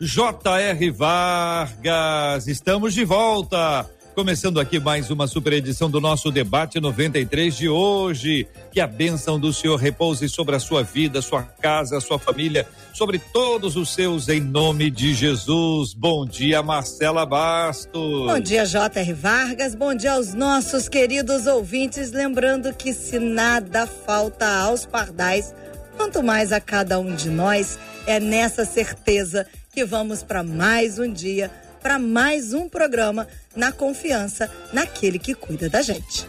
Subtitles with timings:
[0.00, 0.90] J.R.
[0.90, 2.46] Vargas.
[2.46, 8.48] Estamos de volta Começando aqui mais uma super edição do nosso debate 93 de hoje.
[8.72, 13.18] Que a bênção do Senhor repouse sobre a sua vida, sua casa, sua família, sobre
[13.18, 15.92] todos os seus, em nome de Jesus.
[15.92, 18.26] Bom dia, Marcela Bastos.
[18.26, 19.12] Bom dia, J.R.
[19.12, 19.74] Vargas.
[19.74, 22.10] Bom dia aos nossos queridos ouvintes.
[22.10, 25.54] Lembrando que se nada falta aos pardais,
[25.94, 31.12] quanto mais a cada um de nós, é nessa certeza que vamos para mais um
[31.12, 31.50] dia
[31.82, 36.26] para mais um programa na confiança naquele que cuida da gente.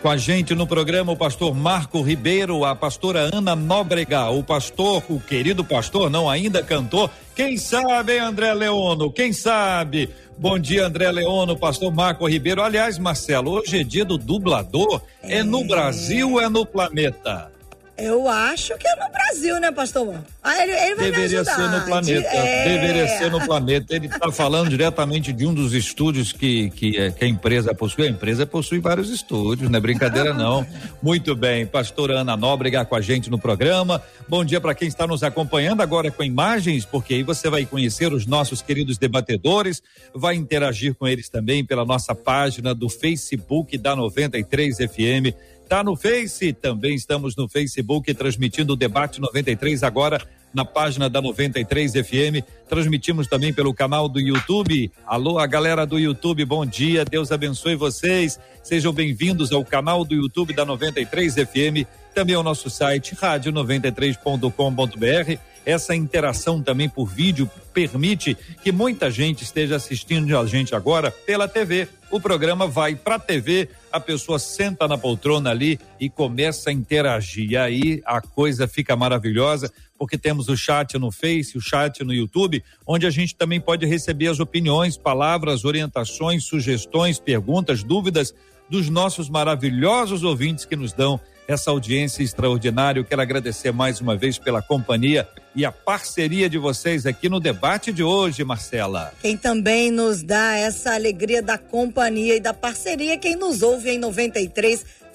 [0.00, 5.02] Com a gente no programa o pastor Marco Ribeiro, a pastora Ana Nóbrega, o pastor,
[5.08, 7.10] o querido pastor, não ainda cantou.
[7.34, 9.10] Quem sabe, hein, André Leono?
[9.10, 10.08] Quem sabe?
[10.38, 12.62] Bom dia, André Leono, pastor Marco Ribeiro.
[12.62, 15.02] Aliás, Marcelo, hoje é dia do dublador.
[15.24, 17.50] É, é no Brasil é no planeta?
[17.98, 20.22] Eu acho que é no Brasil, né, pastor?
[20.42, 22.28] Ah, ele, ele vai Deveria ser no planeta.
[22.28, 22.64] É...
[22.68, 23.96] Deveria ser no planeta.
[23.96, 28.06] Ele está falando diretamente de um dos estúdios que, que, é, que, a empresa possui.
[28.06, 30.66] A empresa possui vários estúdios, não é brincadeira, não.
[31.02, 31.66] Muito bem.
[31.66, 34.02] Pastora Ana Nóbrega com a gente no programa.
[34.28, 38.12] Bom dia para quem está nos acompanhando agora com imagens, porque aí você vai conhecer
[38.12, 39.82] os nossos queridos debatedores,
[40.14, 45.96] vai interagir com eles também pela nossa página do Facebook da 93 FM Tá no
[45.96, 52.46] Face, também estamos no Facebook transmitindo o debate 93 agora na página da 93 FM.
[52.68, 54.92] Transmitimos também pelo canal do YouTube.
[55.04, 57.04] Alô, a galera do YouTube, bom dia.
[57.04, 58.38] Deus abençoe vocês.
[58.62, 61.82] Sejam bem-vindos ao canal do YouTube da 93 FM,
[62.14, 69.74] também ao nosso site rádio93.com.br essa interação também por vídeo permite que muita gente esteja
[69.74, 71.88] assistindo a gente agora pela TV.
[72.08, 76.72] O programa vai para a TV, a pessoa senta na poltrona ali e começa a
[76.72, 77.50] interagir.
[77.50, 82.12] E aí a coisa fica maravilhosa, porque temos o chat no Face, o chat no
[82.12, 88.34] YouTube, onde a gente também pode receber as opiniões, palavras, orientações, sugestões, perguntas, dúvidas
[88.68, 93.00] dos nossos maravilhosos ouvintes que nos dão essa audiência extraordinária.
[93.00, 97.40] Eu quero agradecer mais uma vez pela companhia e a parceria de vocês aqui no
[97.40, 99.12] debate de hoje, Marcela.
[99.22, 103.98] Quem também nos dá essa alegria da companhia e da parceria, quem nos ouve em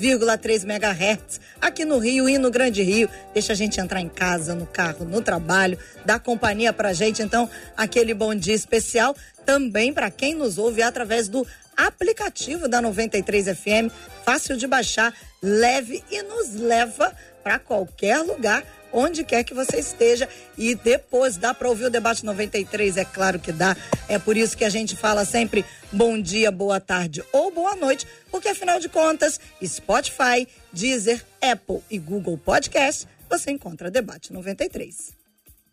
[0.02, 3.08] 93,3 MHz aqui no Rio e no Grande Rio.
[3.34, 7.22] Deixa a gente entrar em casa, no carro, no trabalho, dá companhia pra gente.
[7.22, 11.46] Então, aquele bom dia especial também para quem nos ouve através do
[11.78, 13.92] aplicativo da 93 FM,
[14.24, 20.28] fácil de baixar, leve e nos leva para qualquer lugar onde quer que você esteja.
[20.58, 23.76] E depois dá para ouvir o debate 93, é claro que dá.
[24.08, 28.08] É por isso que a gente fala sempre bom dia, boa tarde ou boa noite,
[28.30, 35.12] porque afinal de contas, Spotify, Deezer, Apple e Google Podcast, você encontra debate 93.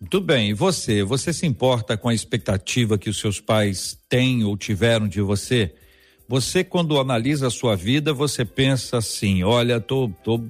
[0.00, 1.02] Muito bem, e você?
[1.02, 5.74] Você se importa com a expectativa que os seus pais têm ou tiveram de você?
[6.28, 10.44] Você, quando analisa a sua vida, você pensa assim: olha, tô, tô,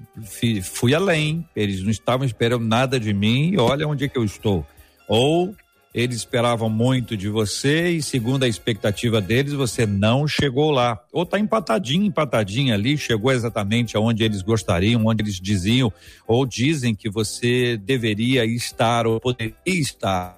[0.63, 4.25] fui além, eles não estavam esperando nada de mim, e olha onde é que eu
[4.25, 4.67] estou.
[5.09, 5.55] Ou
[5.95, 11.01] eles esperavam muito de você e, segundo a expectativa deles, você não chegou lá.
[11.13, 15.93] Ou está empatadinho, empatadinho ali, chegou exatamente aonde eles gostariam, onde eles diziam,
[16.27, 20.38] ou dizem que você deveria estar ou poderia estar.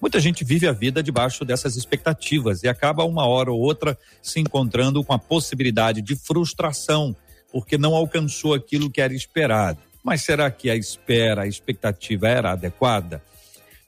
[0.00, 4.40] Muita gente vive a vida debaixo dessas expectativas e acaba uma hora ou outra se
[4.40, 7.14] encontrando com a possibilidade de frustração,
[7.52, 9.78] porque não alcançou aquilo que era esperado.
[10.02, 13.22] Mas será que a espera, a expectativa era adequada?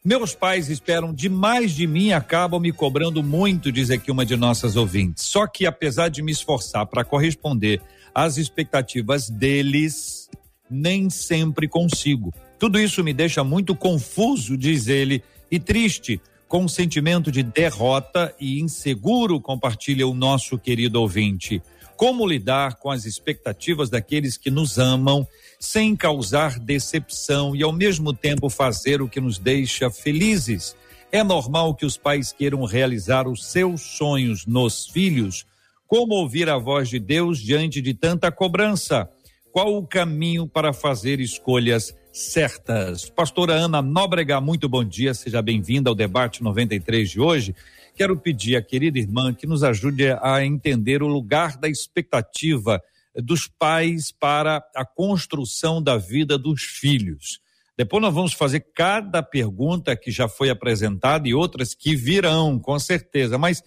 [0.05, 4.37] Meus pais esperam demais de mim e acabam me cobrando muito, diz aqui uma de
[4.37, 5.25] nossas ouvintes.
[5.25, 7.81] Só que apesar de me esforçar para corresponder
[8.13, 10.29] às expectativas deles,
[10.69, 12.35] nem sempre consigo.
[12.59, 15.23] Tudo isso me deixa muito confuso, diz ele,
[15.53, 16.19] e triste,
[16.49, 21.63] com um sentimento de derrota e inseguro, compartilha o nosso querido ouvinte.
[21.95, 25.29] Como lidar com as expectativas daqueles que nos amam
[25.61, 30.75] sem causar decepção e ao mesmo tempo fazer o que nos deixa felizes?
[31.13, 35.45] É normal que os pais queiram realizar os seus sonhos nos filhos.
[35.87, 39.07] Como ouvir a voz de Deus diante de tanta cobrança?
[39.53, 43.09] Qual o caminho para fazer escolhas certas.
[43.09, 47.57] Pastora Ana Nóbrega, muito bom dia, seja bem-vinda ao debate 93 de hoje.
[47.97, 52.83] Quero pedir à querida irmã que nos ajude a entender o lugar da expectativa
[53.17, 57.41] dos pais para a construção da vida dos filhos.
[57.77, 62.79] Depois nós vamos fazer cada pergunta que já foi apresentada e outras que virão, com
[62.79, 63.39] certeza.
[63.39, 63.63] Mas,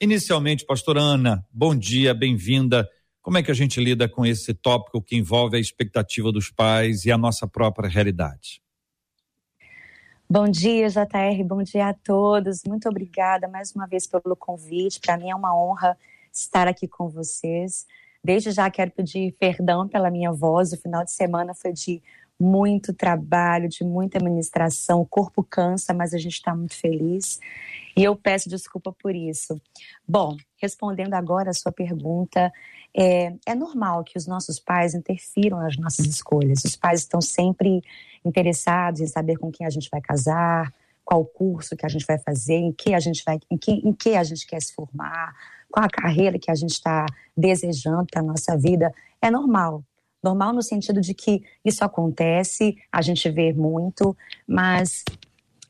[0.00, 2.88] inicialmente, pastora Ana, bom dia, bem-vinda.
[3.22, 7.04] Como é que a gente lida com esse tópico que envolve a expectativa dos pais
[7.04, 8.60] e a nossa própria realidade?
[10.28, 12.62] Bom dia, JR, bom dia a todos.
[12.66, 14.98] Muito obrigada mais uma vez pelo convite.
[14.98, 15.96] Para mim é uma honra
[16.32, 17.86] estar aqui com vocês.
[18.24, 20.72] Desde já quero pedir perdão pela minha voz.
[20.72, 22.02] O final de semana foi de
[22.40, 25.00] muito trabalho, de muita administração.
[25.00, 27.38] O corpo cansa, mas a gente está muito feliz.
[27.96, 29.60] E eu peço desculpa por isso.
[30.06, 32.52] Bom, respondendo agora a sua pergunta,
[32.96, 36.64] é, é normal que os nossos pais interfiram nas nossas escolhas.
[36.64, 37.82] Os pais estão sempre
[38.24, 40.72] interessados em saber com quem a gente vai casar,
[41.04, 43.92] qual curso que a gente vai fazer, em que a gente vai, em que, em
[43.92, 45.34] que a gente quer se formar,
[45.70, 47.06] qual a carreira que a gente está
[47.36, 48.92] desejando para a nossa vida.
[49.20, 49.82] É normal.
[50.22, 54.16] Normal no sentido de que isso acontece, a gente vê muito,
[54.46, 55.02] mas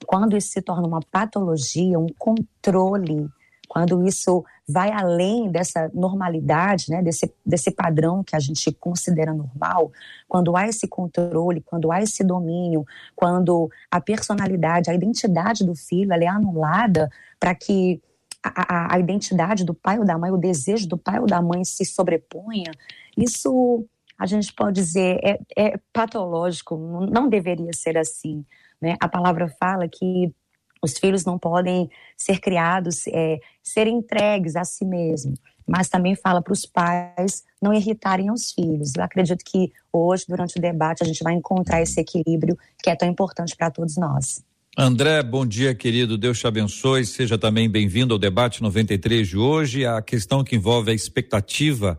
[0.06, 3.28] quando isso se torna uma patologia, um controle,
[3.68, 9.90] quando isso vai além dessa normalidade, né, desse, desse padrão que a gente considera normal,
[10.28, 12.84] quando há esse controle, quando há esse domínio,
[13.16, 17.10] quando a personalidade, a identidade do filho é anulada
[17.40, 18.02] para que
[18.42, 21.40] a, a, a, identidade do pai ou da mãe, o desejo do pai ou da
[21.40, 22.72] mãe se sobreponha,
[23.16, 23.86] isso
[24.18, 26.76] a gente pode dizer é, é patológico,
[27.10, 28.44] não deveria ser assim.
[28.82, 28.96] Né?
[29.00, 30.34] A palavra fala que
[30.82, 35.34] os filhos não podem ser criados, é, ser entregues a si mesmo,
[35.64, 38.92] mas também fala para os pais não irritarem os filhos.
[38.96, 42.96] Eu acredito que hoje, durante o debate, a gente vai encontrar esse equilíbrio que é
[42.96, 44.42] tão importante para todos nós.
[44.76, 46.18] André, bom dia, querido.
[46.18, 47.06] Deus te abençoe.
[47.06, 49.86] Seja também bem-vindo ao debate 93 de hoje.
[49.86, 51.98] A questão que envolve a expectativa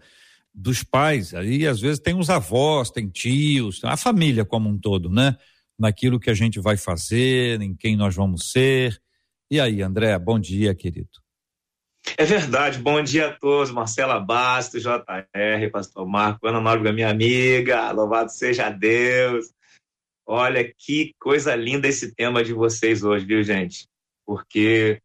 [0.53, 1.33] dos pais.
[1.33, 5.37] Aí, às vezes, tem os avós, tem tios, a família como um todo, né?
[5.83, 9.01] Naquilo que a gente vai fazer, em quem nós vamos ser.
[9.51, 11.09] E aí, André, bom dia, querido.
[12.17, 17.91] É verdade, bom dia a todos, Marcela Bastos, JR, Pastor Marco, Ana Nóbrega, minha amiga,
[17.91, 19.51] louvado seja Deus.
[20.25, 23.85] Olha que coisa linda esse tema de vocês hoje, viu, gente?
[24.25, 25.01] Porque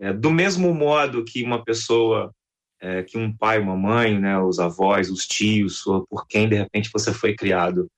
[0.00, 2.32] é, do mesmo modo que uma pessoa,
[2.80, 6.90] é, que um pai, uma mãe, né, os avós, os tios, por quem de repente
[6.92, 7.88] você foi criado,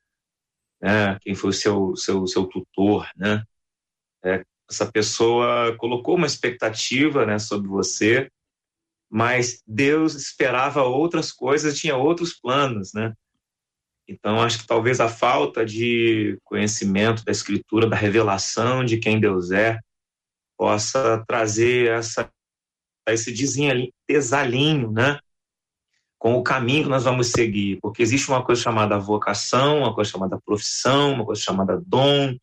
[0.80, 1.18] né?
[1.20, 3.44] Quem foi o seu, seu, seu tutor, né?
[4.24, 8.30] É, essa pessoa colocou uma expectativa, né, sobre você,
[9.10, 13.12] mas Deus esperava outras coisas, tinha outros planos, né?
[14.06, 19.50] Então, acho que talvez a falta de conhecimento da Escritura, da revelação de quem Deus
[19.50, 19.78] é,
[20.56, 22.30] possa trazer essa,
[23.08, 23.32] esse
[24.08, 25.18] desalinho, né?
[26.20, 30.10] Com o caminho que nós vamos seguir, porque existe uma coisa chamada vocação, uma coisa
[30.10, 32.36] chamada profissão, uma coisa chamada dom.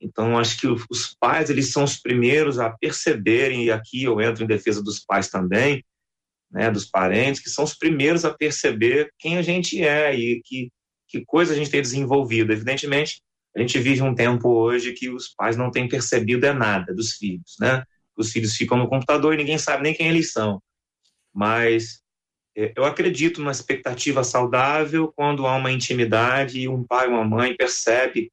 [0.00, 4.42] Então, acho que os pais, eles são os primeiros a perceberem, e aqui eu entro
[4.42, 5.84] em defesa dos pais também,
[6.50, 10.70] né, dos parentes, que são os primeiros a perceber quem a gente é e que,
[11.06, 12.54] que coisa a gente tem desenvolvido.
[12.54, 13.20] Evidentemente,
[13.54, 17.12] a gente vive um tempo hoje que os pais não têm percebido é nada dos
[17.12, 17.84] filhos, né?
[18.16, 20.58] Os filhos ficam no computador e ninguém sabe nem quem eles são.
[21.34, 22.02] Mas
[22.54, 27.56] eu acredito numa expectativa saudável quando há uma intimidade e um pai e uma mãe
[27.56, 28.30] percebe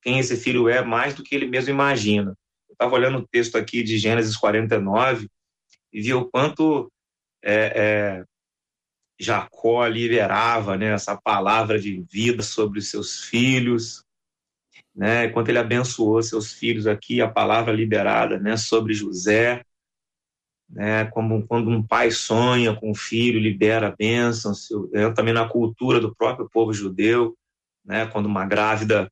[0.00, 2.36] quem esse filho é mais do que ele mesmo imagina.
[2.68, 5.28] Eu estava olhando o texto aqui de Gênesis 49
[5.92, 6.92] e vi o quanto
[7.42, 8.24] é, é,
[9.18, 14.04] Jacó liberava né, essa palavra de vida sobre os seus filhos,
[14.94, 19.64] né, quanto ele abençoou seus filhos aqui, a palavra liberada né, sobre José
[20.74, 21.04] né?
[21.06, 24.52] Como quando um pai sonha com um filho, libera a bênção,
[24.92, 27.36] é, também na cultura do próprio povo judeu,
[27.84, 28.06] né?
[28.06, 29.08] Quando uma grávida,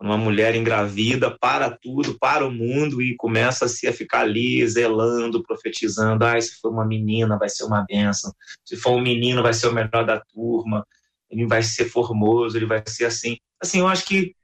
[0.00, 5.42] uma mulher engravida, para tudo, para o mundo e começa -se a ficar ali zelando,
[5.42, 8.32] profetizando, ah, se for uma menina vai ser uma bênção,
[8.64, 10.84] se for um menino vai ser o melhor da turma,
[11.30, 13.36] ele vai ser formoso, ele vai ser assim.
[13.62, 14.34] Assim, eu acho que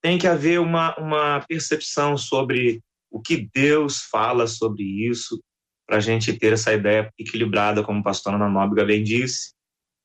[0.00, 5.40] tem que haver uma, uma percepção sobre o que Deus fala sobre isso,
[5.88, 9.54] para a gente ter essa ideia equilibrada, como a pastora Ana Nóbrega bem disse.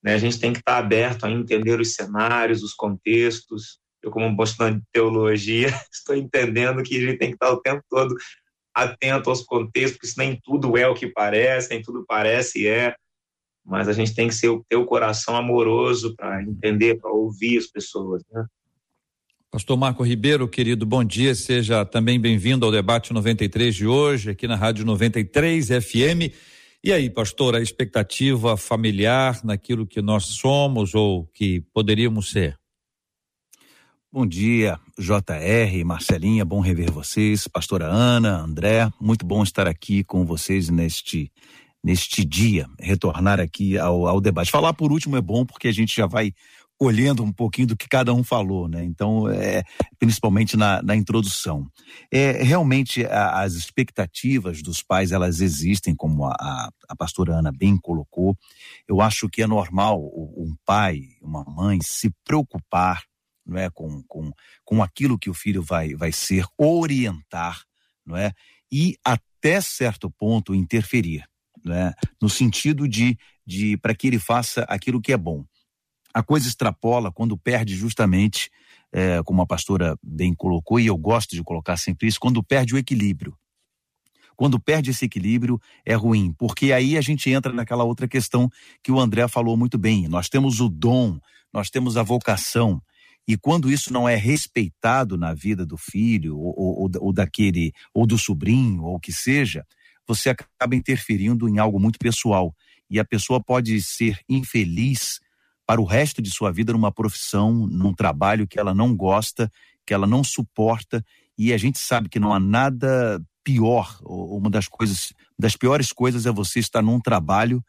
[0.01, 0.13] Né?
[0.13, 3.79] A gente tem que estar aberto a entender os cenários, os contextos.
[4.01, 7.83] Eu, como postando de teologia, estou entendendo que a gente tem que estar o tempo
[7.89, 8.15] todo
[8.73, 12.95] atento aos contextos, porque nem tudo é o que parece, nem tudo parece e é.
[13.63, 17.67] Mas a gente tem que ser, ter o coração amoroso para entender, para ouvir as
[17.67, 18.23] pessoas.
[18.31, 18.45] Né?
[19.53, 24.47] Pastor Marco Ribeiro, querido, bom dia, seja também bem-vindo ao debate 93 de hoje, aqui
[24.47, 26.33] na Rádio 93 FM.
[26.83, 32.57] E aí, pastor, a expectativa familiar naquilo que nós somos ou que poderíamos ser?
[34.11, 40.25] Bom dia, JR, Marcelinha, bom rever vocês, pastora Ana, André, muito bom estar aqui com
[40.25, 41.31] vocês neste
[41.83, 44.49] neste dia, retornar aqui ao, ao debate.
[44.49, 46.33] Falar por último é bom porque a gente já vai
[46.83, 48.83] colhendo um pouquinho do que cada um falou, né?
[48.83, 49.63] Então, é,
[49.97, 51.65] principalmente na, na introdução.
[52.11, 57.53] É, realmente, a, as expectativas dos pais, elas existem, como a, a, a pastora Ana
[57.53, 58.37] bem colocou.
[58.85, 63.01] Eu acho que é normal um pai, uma mãe se preocupar
[63.45, 64.31] não é, com, com,
[64.65, 67.61] com aquilo que o filho vai, vai ser, orientar,
[68.05, 68.33] não é?
[68.69, 71.23] E até certo ponto interferir,
[71.63, 71.93] não é?
[72.21, 75.45] No sentido de, de para que ele faça aquilo que é bom.
[76.13, 78.51] A coisa extrapola quando perde justamente,
[78.91, 82.75] é, como a pastora bem colocou, e eu gosto de colocar sempre isso, quando perde
[82.75, 83.35] o equilíbrio.
[84.35, 88.49] Quando perde esse equilíbrio, é ruim, porque aí a gente entra naquela outra questão
[88.83, 90.07] que o André falou muito bem.
[90.07, 91.19] Nós temos o dom,
[91.51, 92.81] nós temos a vocação,
[93.27, 98.05] e quando isso não é respeitado na vida do filho, ou, ou, ou daquele, ou
[98.05, 99.65] do sobrinho, ou o que seja,
[100.05, 102.53] você acaba interferindo em algo muito pessoal.
[102.89, 105.19] E a pessoa pode ser infeliz
[105.65, 109.51] para o resto de sua vida numa profissão, num trabalho que ela não gosta,
[109.85, 111.03] que ela não suporta.
[111.37, 116.25] E a gente sabe que não há nada pior, uma das coisas, das piores coisas
[116.25, 117.63] é você estar num trabalho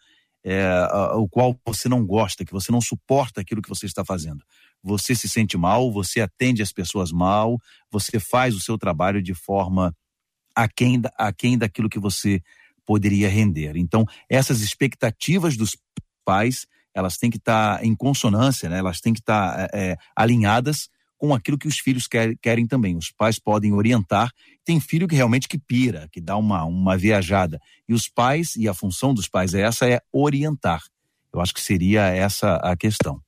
[0.47, 0.69] é,
[1.15, 4.45] o qual você não gosta, que você não suporta aquilo que você está fazendo
[4.85, 7.59] você se sente mal, você atende as pessoas mal,
[7.91, 9.97] você faz o seu trabalho de forma
[10.55, 12.43] aquém, aquém daquilo que você
[12.85, 13.77] poderia render.
[13.77, 15.75] Então, essas expectativas dos
[16.23, 18.79] pais, elas têm que estar em consonância, né?
[18.79, 22.97] elas têm que estar é, alinhadas com aquilo que os filhos quer, querem também.
[22.97, 24.31] Os pais podem orientar.
[24.65, 27.59] Tem filho que realmente que pira, que dá uma, uma viajada.
[27.89, 30.83] E os pais, e a função dos pais é essa, é orientar.
[31.33, 33.21] Eu acho que seria essa a questão.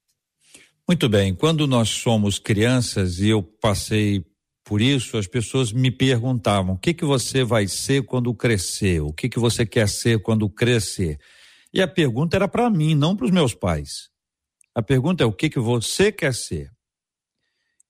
[0.86, 1.34] Muito bem.
[1.34, 4.24] Quando nós somos crianças e eu passei
[4.64, 9.00] por isso, as pessoas me perguntavam: o que que você vai ser quando crescer?
[9.00, 11.18] O que que você quer ser quando crescer?
[11.76, 14.08] E a pergunta era para mim, não para os meus pais.
[14.74, 16.70] A pergunta é: o que que você quer ser?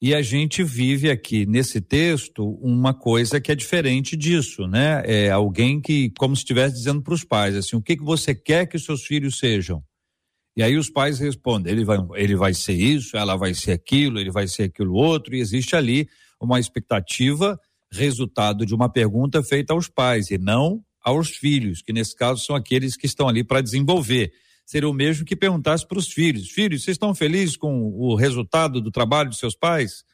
[0.03, 5.05] E a gente vive aqui nesse texto uma coisa que é diferente disso, né?
[5.07, 8.35] É alguém que, como se estivesse dizendo para os pais, assim, o que que você
[8.35, 9.81] quer que os seus filhos sejam?
[10.57, 14.19] E aí os pais respondem: ele vai, ele vai ser isso, ela vai ser aquilo,
[14.19, 16.09] ele vai ser aquilo outro, e existe ali
[16.41, 17.57] uma expectativa,
[17.93, 22.57] resultado de uma pergunta feita aos pais e não aos filhos, que nesse caso são
[22.57, 24.33] aqueles que estão ali para desenvolver.
[24.67, 28.81] Seria o mesmo que perguntasse para os filhos: Filhos, vocês estão felizes com o resultado
[28.81, 30.05] do trabalho de seus pais?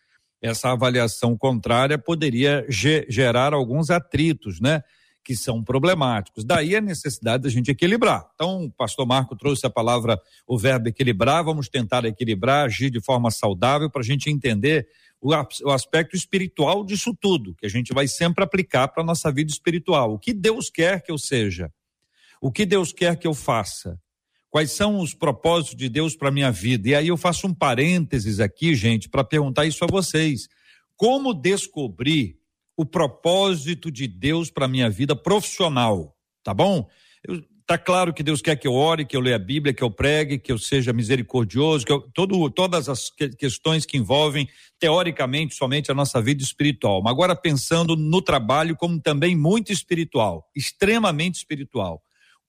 [0.42, 4.82] Essa avaliação contrária poderia gerar alguns atritos, né?
[5.24, 6.44] que são problemáticos.
[6.44, 8.28] Daí a necessidade da gente equilibrar.
[8.34, 13.00] Então, o pastor Marco trouxe a palavra, o verbo equilibrar, vamos tentar equilibrar, agir de
[13.00, 14.86] forma saudável para a gente entender
[15.22, 19.30] o, o aspecto espiritual disso tudo, que a gente vai sempre aplicar para a nossa
[19.30, 20.14] vida espiritual.
[20.14, 21.72] O que Deus quer que eu seja?
[22.40, 24.00] O que Deus quer que eu faça?
[24.50, 26.88] Quais são os propósitos de Deus para minha vida?
[26.88, 30.48] E aí eu faço um parênteses aqui, gente, para perguntar isso a vocês.
[30.96, 32.36] Como descobrir
[32.76, 36.88] o propósito de Deus para minha vida profissional, tá bom?
[37.22, 39.82] Eu, tá claro que Deus quer que eu ore, que eu leia a Bíblia, que
[39.82, 44.48] eu pregue, que eu seja misericordioso, que eu, todo, todas as que, questões que envolvem
[44.78, 47.02] teoricamente somente a nossa vida espiritual.
[47.02, 52.02] Mas agora pensando no trabalho como também muito espiritual, extremamente espiritual.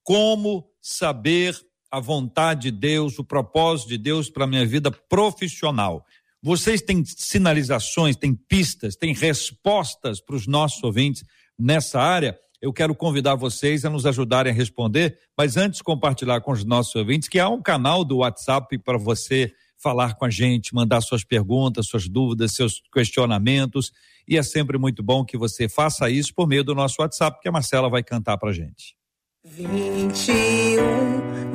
[0.03, 1.55] Como saber
[1.91, 6.03] a vontade de Deus, o propósito de Deus para minha vida profissional.
[6.41, 11.24] Vocês têm sinalizações, têm pistas, têm respostas para os nossos ouvintes
[11.58, 12.38] nessa área?
[12.63, 16.96] Eu quero convidar vocês a nos ajudarem a responder, mas antes compartilhar com os nossos
[16.96, 21.25] ouvintes que há um canal do WhatsApp para você falar com a gente, mandar suas
[21.25, 23.91] perguntas, suas dúvidas, seus questionamentos.
[24.25, 27.50] E é sempre muito bom que você faça isso por meio do nosso WhatsApp, que
[27.50, 28.96] a Marcela vai cantar para a gente.
[29.43, 30.77] 21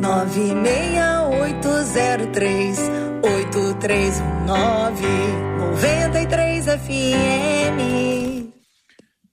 [0.02, 2.78] 96803
[3.22, 5.06] 8319
[5.72, 8.17] 93 FM.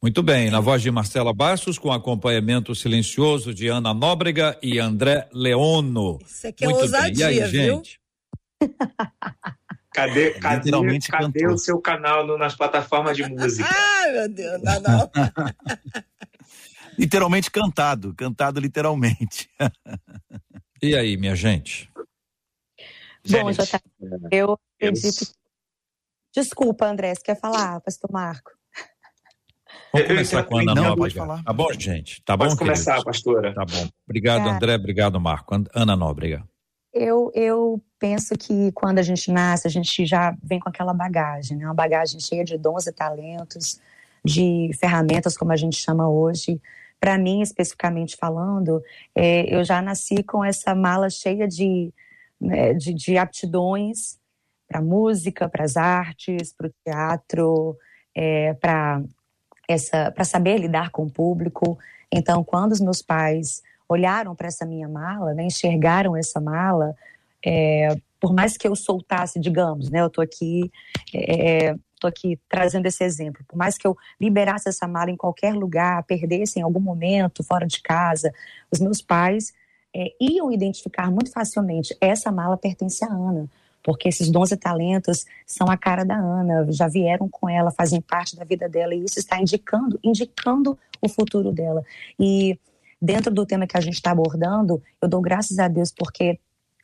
[0.06, 5.28] Muito bem, na voz de Marcela Bastos, com acompanhamento silencioso de Ana Nóbrega e André
[5.34, 6.20] Leono.
[6.24, 7.38] Isso aqui é Muito ousadia, bem.
[7.38, 8.00] E aí, gente?
[9.92, 13.68] Cadê, cadê, cadê o seu canal no, nas plataformas de música?
[13.68, 15.12] Ai, meu Deus, não, não.
[17.00, 19.50] literalmente cantado, cantado literalmente.
[20.84, 21.90] e aí, minha gente?
[23.28, 23.82] Bom, Jota,
[24.32, 25.34] eu acredito.
[26.32, 28.52] Desculpa, André, você quer falar, pastor Marco?
[29.96, 31.20] Vamos começar com a Ana Nóbrega.
[31.22, 31.44] Falar.
[31.44, 32.22] Tá bom, gente?
[32.24, 33.06] Tá Pode bom, começar, queridos?
[33.06, 33.54] pastora.
[33.54, 33.88] Tá bom.
[34.06, 34.52] Obrigado, é.
[34.52, 34.76] André.
[34.76, 35.56] Obrigado, Marco.
[35.74, 36.44] Ana Nóbrega.
[36.94, 41.58] Eu, eu penso que quando a gente nasce, a gente já vem com aquela bagagem,
[41.58, 41.66] né?
[41.66, 43.80] Uma bagagem cheia de dons e talentos,
[44.24, 46.62] de ferramentas, como a gente chama hoje.
[47.00, 48.82] Para mim, especificamente falando,
[49.14, 51.94] é, eu já nasci com essa mala cheia de,
[52.40, 54.18] né, de, de aptidões
[54.68, 57.78] para música, para as artes, para o teatro,
[58.16, 59.04] é, para
[59.68, 61.78] essa para saber lidar com o público.
[62.12, 66.96] Então, quando os meus pais olharam para essa minha mala, né, enxergaram essa mala,
[67.46, 70.72] é, por mais que eu soltasse, digamos, né, eu estou aqui,
[71.14, 75.54] é, tô aqui trazendo esse exemplo, por mais que eu liberasse essa mala em qualquer
[75.54, 78.34] lugar, perdesse em algum momento fora de casa,
[78.72, 79.54] os meus pais
[79.96, 83.48] é, iam identificar muito facilmente essa mala pertence a Ana,
[83.86, 88.02] porque esses dons e talentos são a cara da Ana, já vieram com ela, fazem
[88.02, 91.86] parte da vida dela, e isso está indicando, indicando o futuro dela.
[92.20, 92.60] E
[93.00, 96.40] dentro do tema que a gente está abordando, eu dou graças a Deus porque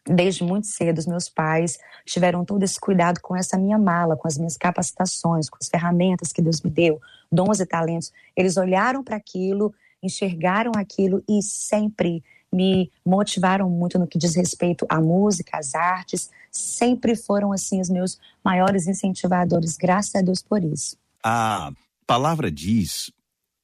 [0.06, 4.28] desde muito cedo os meus pais tiveram todo esse cuidado com essa minha mala, com
[4.28, 8.14] as minhas capacitações, com as ferramentas que Deus me deu, dons e talentos.
[8.38, 14.86] Eles olharam para aquilo, enxergaram aquilo e sempre me motivaram muito no que diz respeito
[14.90, 20.64] à música, às artes, sempre foram assim os meus maiores incentivadores, graças a Deus por
[20.64, 20.98] isso.
[21.24, 21.72] A
[22.06, 23.12] palavra diz,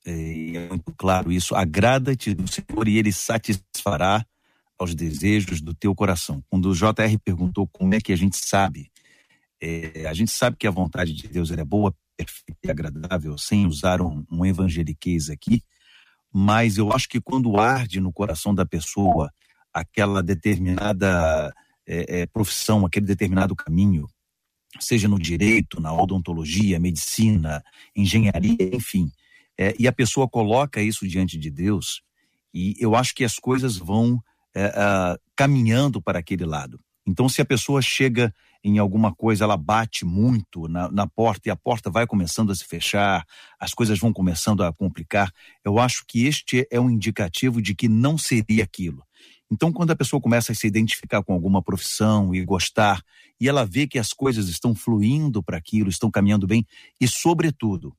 [0.05, 4.25] é, é muito claro isso, agrada-te do Senhor e ele satisfará
[4.79, 6.43] aos desejos do teu coração.
[6.49, 8.91] Quando o JR perguntou como é que a gente sabe,
[9.61, 13.65] é, a gente sabe que a vontade de Deus é boa, perfeita e agradável, sem
[13.65, 15.63] usar um, um evangeliquez aqui,
[16.39, 19.31] mas eu acho que quando arde no coração da pessoa
[19.73, 21.51] aquela determinada
[21.87, 24.07] é, é, profissão, aquele determinado caminho,
[24.79, 27.63] seja no direito, na odontologia, medicina,
[27.95, 29.11] engenharia, enfim,
[29.57, 32.03] é, e a pessoa coloca isso diante de Deus,
[32.53, 34.21] e eu acho que as coisas vão
[34.55, 34.71] é,
[35.35, 36.79] caminhando para aquele lado.
[37.03, 38.31] Então, se a pessoa chega
[38.67, 42.55] em alguma coisa, ela bate muito na, na, porta e a porta vai começando a
[42.55, 43.25] se fechar,
[43.57, 45.31] as coisas vão começando a complicar,
[45.63, 49.01] eu acho que este é um indicativo de que não seria aquilo.
[49.49, 53.01] Então, quando a pessoa começa a se identificar com alguma profissão e gostar,
[53.39, 56.65] e ela vê que as coisas estão fluindo para aquilo, estão caminhando bem,
[56.99, 57.95] e, sobretudo,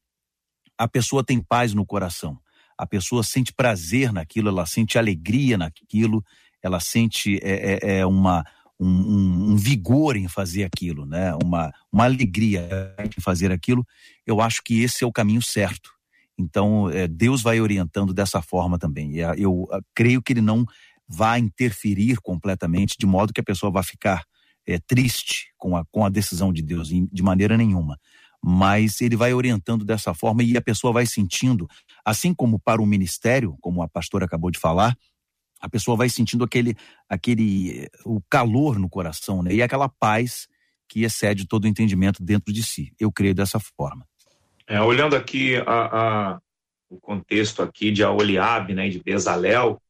[0.76, 2.38] a pessoa tem paz no coração,
[2.76, 6.22] a pessoa sente prazer naquilo, ela sente alegria naquilo,
[6.62, 8.44] ela sente é, é, é uma,
[8.78, 11.34] um, um, um, vigor em fazer aquilo, né?
[11.42, 13.86] uma, uma alegria em fazer aquilo,
[14.26, 15.90] eu acho que esse é o caminho certo.
[16.38, 19.16] Então, é, Deus vai orientando dessa forma também.
[19.16, 20.64] Eu, eu creio que Ele não
[21.08, 24.24] vai interferir completamente, de modo que a pessoa vai ficar
[24.66, 27.98] é, triste com a, com a decisão de Deus, de maneira nenhuma.
[28.44, 31.66] Mas ele vai orientando dessa forma e a pessoa vai sentindo,
[32.04, 34.96] assim como para o ministério, como a pastora acabou de falar,
[35.60, 36.76] a pessoa vai sentindo aquele,
[37.08, 39.52] aquele o calor no coração, né?
[39.54, 40.48] E aquela paz
[40.88, 42.92] que excede todo o entendimento dentro de si.
[42.98, 44.06] Eu creio dessa forma.
[44.66, 46.40] É, olhando aqui a, a,
[46.88, 49.80] o contexto aqui de Aoliabe, né, de Bezalel,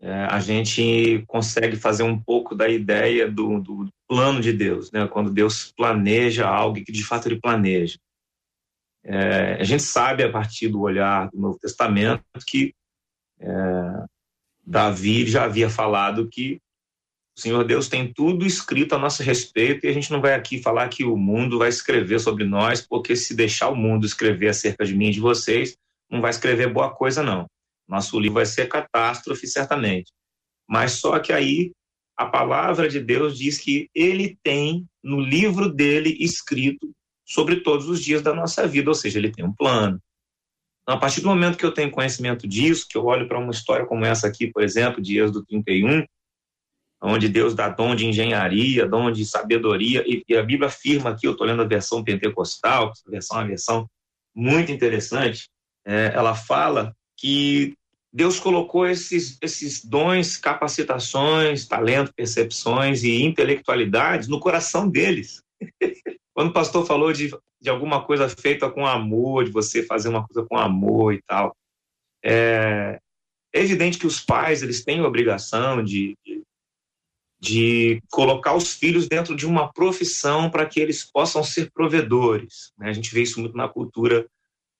[0.00, 5.08] é, a gente consegue fazer um pouco da ideia do, do, plano de Deus, né?
[5.08, 7.98] quando Deus planeja algo que de fato ele planeja.
[9.02, 12.74] É, a gente sabe a partir do olhar do Novo Testamento que
[13.40, 13.48] é,
[14.66, 16.60] Davi já havia falado que
[17.36, 20.60] o Senhor Deus tem tudo escrito a nosso respeito e a gente não vai aqui
[20.60, 24.84] falar que o mundo vai escrever sobre nós, porque se deixar o mundo escrever acerca
[24.84, 25.76] de mim e de vocês,
[26.10, 27.46] não vai escrever boa coisa, não.
[27.86, 30.10] Nosso livro vai ser catástrofe, certamente.
[30.68, 31.72] Mas só que aí
[32.16, 36.90] a palavra de Deus diz que ele tem no livro dele escrito
[37.24, 40.00] sobre todos os dias da nossa vida, ou seja, ele tem um plano.
[40.86, 43.50] Então, a partir do momento que eu tenho conhecimento disso, que eu olho para uma
[43.50, 46.06] história como essa aqui, por exemplo, de Êxodo 31,
[47.02, 51.32] onde Deus dá dom de engenharia, dom de sabedoria, e, a Bíblia afirma aqui, eu
[51.32, 53.90] estou lendo a versão pentecostal, essa versão é uma versão
[54.32, 55.48] muito interessante,
[55.84, 57.74] é, ela fala que
[58.12, 65.42] Deus colocou esses, esses dons, capacitações, talento, percepções e intelectualidades no coração deles.
[66.36, 70.22] Quando o pastor falou de, de alguma coisa feita com amor, de você fazer uma
[70.26, 71.56] coisa com amor e tal,
[72.22, 73.00] é,
[73.54, 76.42] é evidente que os pais eles têm a obrigação de, de,
[77.40, 82.70] de colocar os filhos dentro de uma profissão para que eles possam ser provedores.
[82.76, 82.90] Né?
[82.90, 84.28] A gente vê isso muito na cultura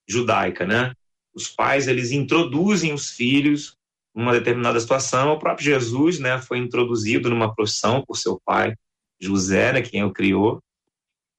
[0.07, 0.93] judaica, né?
[1.35, 3.79] os pais eles introduzem os filhos
[4.15, 5.33] numa determinada situação.
[5.33, 8.75] O próprio Jesus, né, foi introduzido numa profissão por seu pai,
[9.19, 10.63] José, né, quem o criou.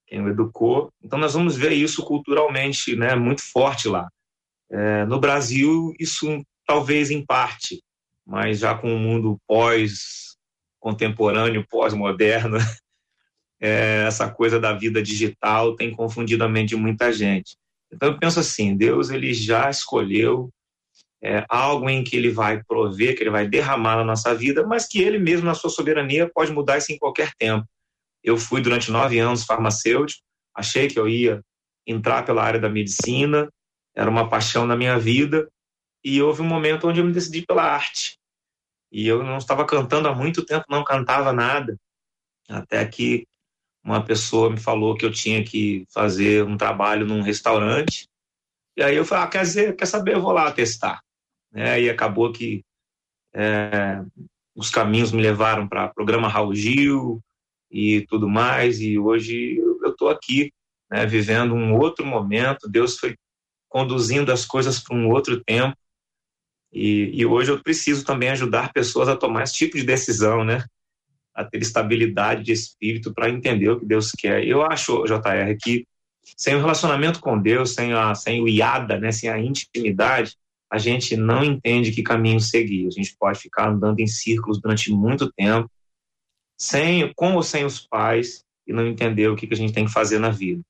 [0.08, 0.90] Quem o educou.
[1.02, 4.08] Então nós vamos ver isso culturalmente, né, muito forte lá.
[4.70, 7.82] É, no Brasil isso talvez em parte,
[8.26, 10.36] mas já com o mundo pós
[10.80, 12.58] contemporâneo, pós-moderno,
[13.60, 17.56] é, essa coisa da vida digital tem confundido a mente de muita gente.
[17.92, 20.50] Então eu penso assim, Deus ele já escolheu
[21.22, 24.86] é, algo em que ele vai prover, que ele vai derramar na nossa vida, mas
[24.86, 27.66] que ele mesmo na sua soberania pode mudar isso em qualquer tempo.
[28.22, 30.22] Eu fui durante nove anos farmacêutico,
[30.54, 31.42] achei que eu ia
[31.86, 33.48] entrar pela área da medicina,
[33.94, 35.48] era uma paixão na minha vida,
[36.04, 38.18] e houve um momento onde eu me decidi pela arte.
[38.90, 41.78] E eu não estava cantando há muito tempo, não cantava nada,
[42.48, 43.26] até que
[43.84, 48.06] uma pessoa me falou que eu tinha que fazer um trabalho num restaurante.
[48.76, 51.00] E aí eu falei, ah, quer, dizer, quer saber, eu vou lá testar.
[51.50, 51.82] Né?
[51.82, 52.62] E acabou que
[53.34, 54.02] é,
[54.54, 57.22] os caminhos me levaram para o programa Raul Gil
[57.70, 58.80] e tudo mais.
[58.80, 60.52] E hoje eu estou aqui,
[60.90, 62.68] né, vivendo um outro momento.
[62.68, 63.16] Deus foi
[63.68, 65.76] conduzindo as coisas para um outro tempo.
[66.72, 70.64] E, e hoje eu preciso também ajudar pessoas a tomar esse tipo de decisão, né?
[71.38, 74.44] a ter estabilidade de espírito para entender o que Deus quer.
[74.44, 75.86] Eu acho, JR, que
[76.36, 80.34] sem o relacionamento com Deus, sem, a, sem o IADA, né, sem a intimidade,
[80.70, 82.88] a gente não entende que caminho seguir.
[82.88, 85.70] A gente pode ficar andando em círculos durante muito tempo,
[86.58, 89.86] sem, com ou sem os pais, e não entender o que, que a gente tem
[89.86, 90.60] que fazer na vida.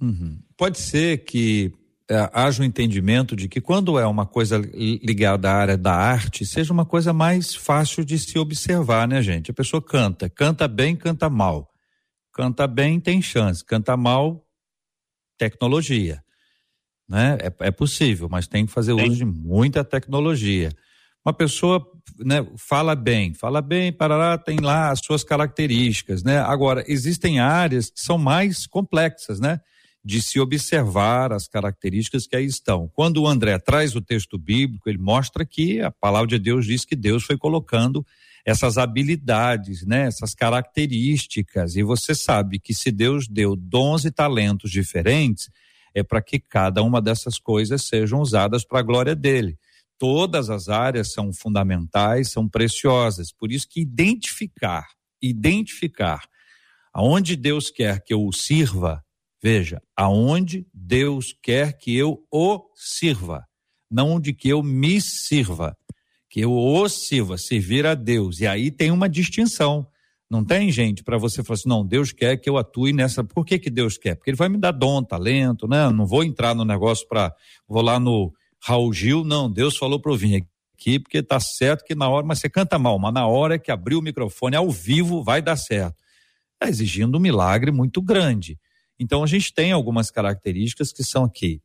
[0.00, 0.38] Uhum.
[0.56, 1.72] Pode ser que
[2.08, 6.44] é, haja um entendimento de que quando é uma coisa ligada à área da arte,
[6.44, 9.50] seja uma coisa mais fácil de se observar, né, gente?
[9.50, 11.70] A pessoa canta, canta bem, canta mal.
[12.32, 13.64] Canta bem, tem chance.
[13.64, 14.44] Canta mal,
[15.36, 16.22] tecnologia.
[17.08, 17.38] Né?
[17.40, 19.02] É, é possível, mas tem que fazer Sim.
[19.02, 20.70] uso de muita tecnologia.
[21.24, 21.86] Uma pessoa
[22.18, 26.38] né, fala bem, fala bem, parará, tem lá as suas características, né?
[26.38, 29.60] Agora, existem áreas que são mais complexas, né?
[30.04, 32.90] de se observar as características que aí estão.
[32.94, 36.84] Quando o André traz o texto bíblico, ele mostra que a palavra de Deus diz
[36.84, 38.04] que Deus foi colocando
[38.44, 41.76] essas habilidades, né, essas características.
[41.76, 45.50] E você sabe que se Deus deu dons e talentos diferentes,
[45.94, 49.58] é para que cada uma dessas coisas sejam usadas para a glória dele.
[50.00, 53.30] Todas as áreas são fundamentais, são preciosas.
[53.30, 54.88] Por isso que identificar,
[55.22, 56.26] identificar
[56.92, 59.04] aonde Deus quer que eu o sirva,
[59.42, 63.46] Veja, aonde Deus quer que eu o sirva,
[63.90, 65.76] não onde que eu me sirva,
[66.28, 68.40] que eu o sirva, servir a Deus.
[68.40, 69.86] E aí tem uma distinção.
[70.28, 73.24] Não tem, gente, para você falar assim, não, Deus quer que eu atue nessa.
[73.24, 74.14] Por que, que Deus quer?
[74.14, 75.88] Porque Ele vai me dar dom, talento, né?
[75.90, 77.34] Não vou entrar no negócio para.
[77.66, 79.50] Vou lá no Raul Gil, não.
[79.50, 80.46] Deus falou para eu vir
[80.76, 83.70] aqui, porque tá certo que na hora, mas você canta mal, mas na hora que
[83.70, 85.96] abrir o microfone ao vivo vai dar certo.
[86.54, 88.58] Está exigindo um milagre muito grande.
[88.98, 91.62] Então a gente tem algumas características que são aqui,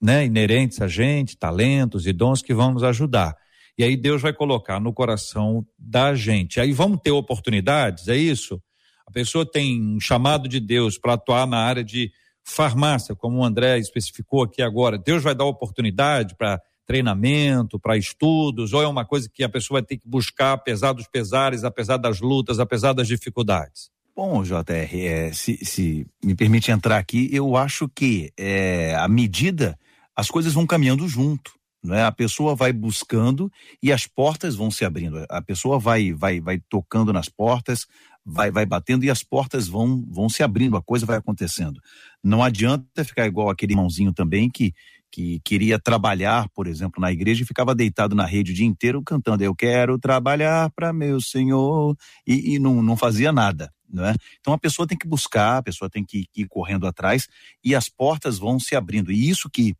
[0.00, 3.36] né, inerentes a gente, talentos e dons que vão nos ajudar.
[3.76, 6.60] E aí Deus vai colocar no coração da gente.
[6.60, 8.62] Aí vamos ter oportunidades, é isso?
[9.06, 12.10] A pessoa tem um chamado de Deus para atuar na área de
[12.46, 14.96] farmácia, como o André especificou aqui agora.
[14.96, 19.80] Deus vai dar oportunidade para treinamento, para estudos, ou é uma coisa que a pessoa
[19.80, 23.90] vai ter que buscar apesar dos pesares, apesar das lutas, apesar das dificuldades?
[24.14, 24.62] Bom, JR,
[24.94, 29.78] é, se, se, me permite entrar aqui, eu acho que é, à medida
[30.14, 31.52] as coisas vão caminhando junto.
[31.84, 32.02] Né?
[32.02, 33.50] A pessoa vai buscando
[33.82, 35.24] e as portas vão se abrindo.
[35.28, 37.86] A pessoa vai, vai, vai tocando nas portas,
[38.26, 41.80] vai, vai batendo e as portas vão, vão se abrindo, a coisa vai acontecendo.
[42.22, 44.74] Não adianta ficar igual aquele irmãozinho também que,
[45.12, 49.00] que queria trabalhar, por exemplo, na igreja e ficava deitado na rede o dia inteiro
[49.00, 53.72] cantando Eu quero trabalhar para meu Senhor e, e não, não fazia nada.
[53.88, 54.16] Né?
[54.40, 57.28] Então a pessoa tem que buscar, a pessoa tem que ir correndo atrás
[57.62, 59.12] e as portas vão se abrindo.
[59.12, 59.76] E isso que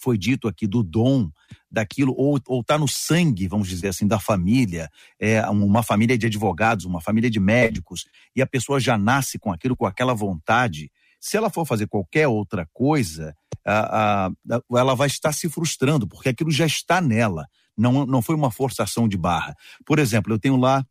[0.00, 1.30] foi dito aqui do dom
[1.70, 4.88] daquilo, ou, ou tá no sangue, vamos dizer assim, da família,
[5.20, 9.52] é uma família de advogados, uma família de médicos, e a pessoa já nasce com
[9.52, 10.90] aquilo, com aquela vontade.
[11.20, 14.30] Se ela for fazer qualquer outra coisa, a, a,
[14.78, 17.46] ela vai estar se frustrando, porque aquilo já está nela.
[17.76, 19.54] Não, não foi uma forçação de barra.
[19.84, 20.84] Por exemplo, eu tenho lá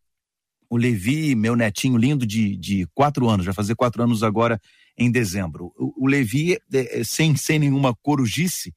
[0.70, 4.60] o Levi, meu netinho lindo de, de quatro anos, vai fazer quatro anos agora
[4.98, 5.72] em dezembro.
[5.78, 6.60] O, o Levi, é,
[7.00, 8.74] é, sem, sem nenhuma corujice,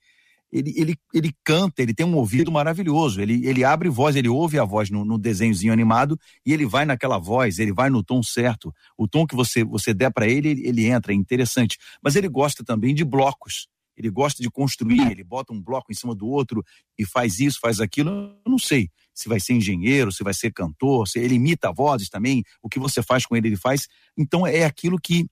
[0.53, 3.21] ele, ele, ele canta, ele tem um ouvido maravilhoso.
[3.21, 6.85] Ele, ele abre voz, ele ouve a voz no, no desenhozinho animado e ele vai
[6.85, 8.73] naquela voz, ele vai no tom certo.
[8.97, 11.79] O tom que você, você der para ele, ele, ele entra, é interessante.
[12.03, 15.95] Mas ele gosta também de blocos ele gosta de construir, ele bota um bloco em
[15.95, 16.65] cima do outro
[16.97, 18.11] e faz isso, faz aquilo.
[18.11, 22.09] Eu não sei se vai ser engenheiro, se vai ser cantor, se ele imita vozes
[22.09, 23.89] também, o que você faz com ele, ele faz.
[24.17, 25.27] Então é aquilo que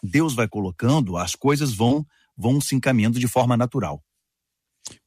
[0.00, 4.02] Deus vai colocando, as coisas vão vão se encaminhando de forma natural.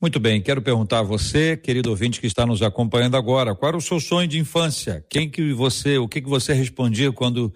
[0.01, 3.77] Muito bem, quero perguntar a você, querido ouvinte que está nos acompanhando agora, qual era
[3.77, 5.05] o seu sonho de infância?
[5.09, 7.53] Quem que você, o que que você respondia quando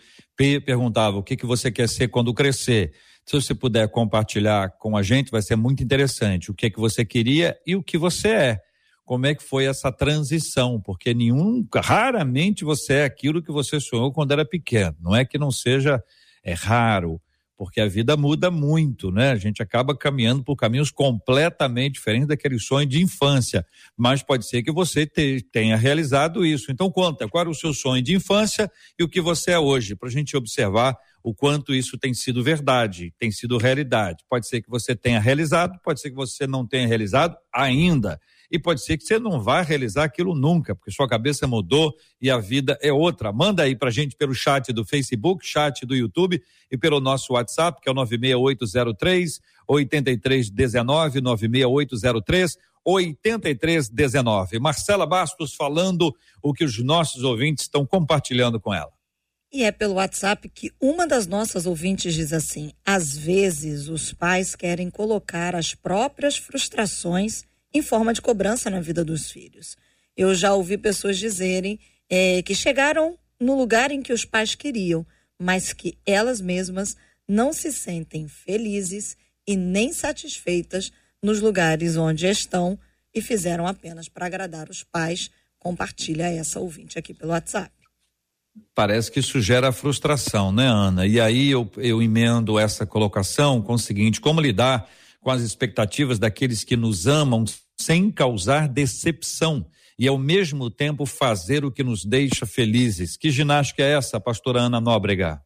[0.66, 2.94] perguntava o que que você quer ser quando crescer?
[3.26, 7.06] Se você puder compartilhar com a gente, vai ser muito interessante o que que você
[7.06, 8.60] queria e o que você é.
[9.06, 10.80] Como é que foi essa transição?
[10.80, 14.96] Porque nenhum, raramente você é aquilo que você sonhou quando era pequeno.
[15.00, 16.04] Não é que não seja,
[16.44, 17.22] é raro
[17.62, 19.30] porque a vida muda muito, né?
[19.30, 23.64] A gente acaba caminhando por caminhos completamente diferentes daquele sonho de infância,
[23.96, 26.72] mas pode ser que você te, tenha realizado isso.
[26.72, 29.96] Então conta, qual era o seu sonho de infância e o que você é hoje,
[29.96, 34.24] para a gente observar o quanto isso tem sido verdade, tem sido realidade.
[34.30, 38.20] Pode ser que você tenha realizado, pode ser que você não tenha realizado ainda
[38.52, 42.30] e pode ser que você não vá realizar aquilo nunca, porque sua cabeça mudou e
[42.30, 43.32] a vida é outra.
[43.32, 47.80] Manda aí pra gente pelo chat do Facebook, chat do YouTube e pelo nosso WhatsApp,
[47.82, 54.60] que é o 96803 8319 96803 8319.
[54.60, 58.92] Marcela Bastos falando o que os nossos ouvintes estão compartilhando com ela.
[59.54, 64.56] E é pelo WhatsApp que uma das nossas ouvintes diz assim: às vezes os pais
[64.56, 69.76] querem colocar as próprias frustrações em forma de cobrança na vida dos filhos.
[70.16, 75.06] Eu já ouvi pessoas dizerem é, que chegaram no lugar em que os pais queriam,
[75.38, 76.96] mas que elas mesmas
[77.28, 82.80] não se sentem felizes e nem satisfeitas nos lugares onde estão
[83.14, 85.30] e fizeram apenas para agradar os pais.
[85.60, 87.81] Compartilha essa ouvinte aqui pelo WhatsApp.
[88.76, 91.06] Parece que isso gera frustração, né, Ana?
[91.06, 94.88] E aí eu, eu emendo essa colocação com o seguinte: como lidar
[95.22, 97.46] com as expectativas daqueles que nos amam
[97.80, 99.66] sem causar decepção
[99.98, 103.16] e ao mesmo tempo fazer o que nos deixa felizes.
[103.16, 105.42] Que ginástica é essa, pastora Ana Nóbrega?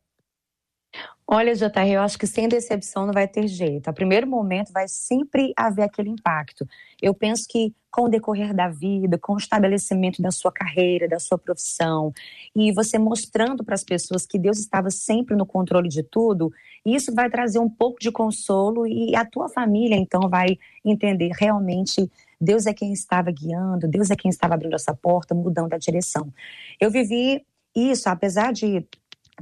[1.28, 3.88] Olha, JR, eu acho que sem decepção não vai ter jeito.
[3.88, 6.68] A primeiro momento vai sempre haver aquele impacto.
[7.02, 11.18] Eu penso que com o decorrer da vida, com o estabelecimento da sua carreira, da
[11.18, 12.14] sua profissão,
[12.56, 16.52] e você mostrando para as pessoas que Deus estava sempre no controle de tudo,
[16.86, 22.08] isso vai trazer um pouco de consolo e a tua família então vai entender realmente
[22.40, 26.32] Deus é quem estava guiando, Deus é quem estava abrindo essa porta, mudando a direção.
[26.80, 27.44] Eu vivi
[27.76, 28.86] isso, apesar de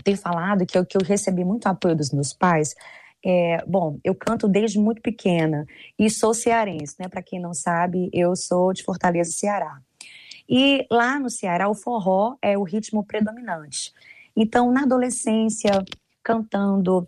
[0.04, 2.76] ter falado que eu, que eu recebi muito apoio dos meus pais.
[3.26, 5.66] É, bom, eu canto desde muito pequena
[5.98, 7.08] e sou cearense, né?
[7.08, 9.80] Para quem não sabe, eu sou de Fortaleza, Ceará.
[10.50, 13.94] E lá no Ceará, o forró é o ritmo predominante.
[14.36, 15.72] Então, na adolescência,
[16.22, 17.06] cantando,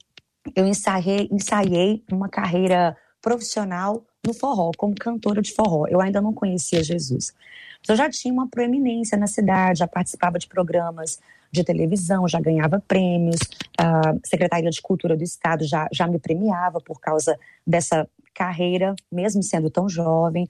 [0.56, 5.86] eu ensaiei, ensaiei uma carreira profissional no forró, como cantora de forró.
[5.88, 7.34] Eu ainda não conhecia Jesus.
[7.82, 11.19] Mas eu já tinha uma proeminência na cidade, já participava de programas
[11.51, 13.39] de televisão, já ganhava prêmios,
[13.77, 19.41] a Secretaria de Cultura do Estado já, já me premiava por causa dessa carreira, mesmo
[19.41, 20.47] sendo tão jovem,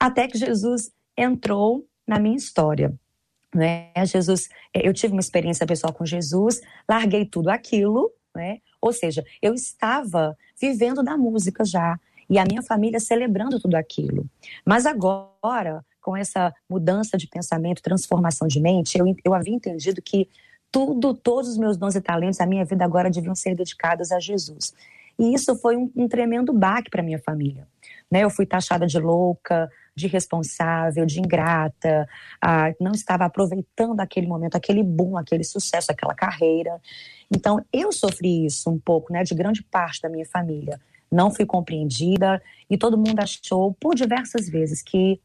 [0.00, 2.92] até que Jesus entrou na minha história.
[3.54, 3.90] Né?
[4.04, 8.58] Jesus, eu tive uma experiência pessoal com Jesus, larguei tudo aquilo, né?
[8.80, 14.26] Ou seja, eu estava vivendo da música já e a minha família celebrando tudo aquilo.
[14.64, 20.28] Mas agora, com essa mudança de pensamento, transformação de mente, eu, eu havia entendido que
[20.70, 24.20] tudo, todos os meus dons e talentos, a minha vida agora deviam ser dedicados a
[24.20, 24.72] Jesus.
[25.18, 27.66] E isso foi um, um tremendo baque para minha família.
[28.08, 28.20] Né?
[28.20, 32.08] Eu fui taxada de louca, de responsável, de ingrata,
[32.40, 36.80] ah, não estava aproveitando aquele momento, aquele boom, aquele sucesso, aquela carreira.
[37.34, 40.80] Então, eu sofri isso um pouco, né, de grande parte da minha família.
[41.10, 42.40] Não fui compreendida
[42.70, 45.20] e todo mundo achou, por diversas vezes, que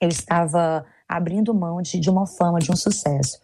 [0.00, 3.40] eu estava abrindo mão de, de uma fama, de um sucesso.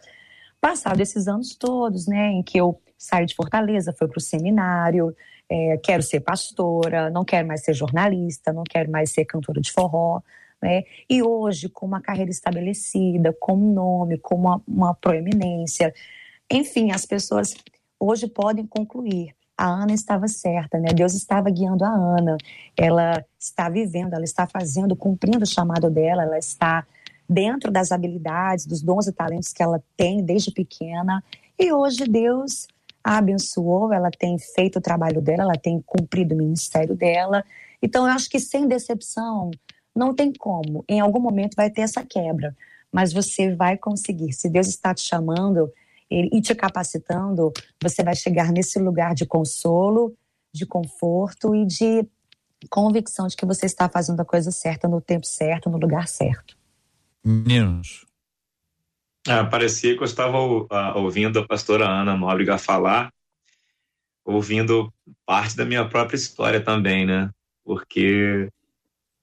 [0.60, 5.14] Passado esses anos todos, né, em que eu saí de Fortaleza, fui para o seminário,
[5.48, 9.72] é, quero ser pastora, não quero mais ser jornalista, não quero mais ser cantora de
[9.72, 10.20] forró,
[10.62, 10.84] né?
[11.08, 15.92] E hoje, com uma carreira estabelecida, com um nome, com uma, uma proeminência,
[16.50, 17.54] enfim, as pessoas
[17.98, 19.34] hoje podem concluir.
[19.60, 20.88] A Ana estava certa, né?
[20.88, 22.38] Deus estava guiando a Ana.
[22.74, 26.86] Ela está vivendo, ela está fazendo, cumprindo o chamado dela, ela está
[27.28, 31.22] dentro das habilidades, dos dons e talentos que ela tem desde pequena.
[31.58, 32.68] E hoje Deus
[33.04, 37.44] a abençoou, ela tem feito o trabalho dela, ela tem cumprido o ministério dela.
[37.82, 39.50] Então eu acho que sem decepção
[39.94, 40.86] não tem como.
[40.88, 42.56] Em algum momento vai ter essa quebra,
[42.90, 44.32] mas você vai conseguir.
[44.32, 45.70] Se Deus está te chamando
[46.10, 50.16] e te capacitando, você vai chegar nesse lugar de consolo,
[50.52, 52.06] de conforto e de
[52.68, 56.56] convicção de que você está fazendo a coisa certa no tempo certo, no lugar certo.
[57.24, 58.06] Meninos.
[59.28, 63.12] Ah, parecia que eu estava uh, ouvindo a pastora Ana Nóbrega falar,
[64.24, 64.92] ouvindo
[65.26, 67.30] parte da minha própria história também, né?
[67.62, 68.48] Porque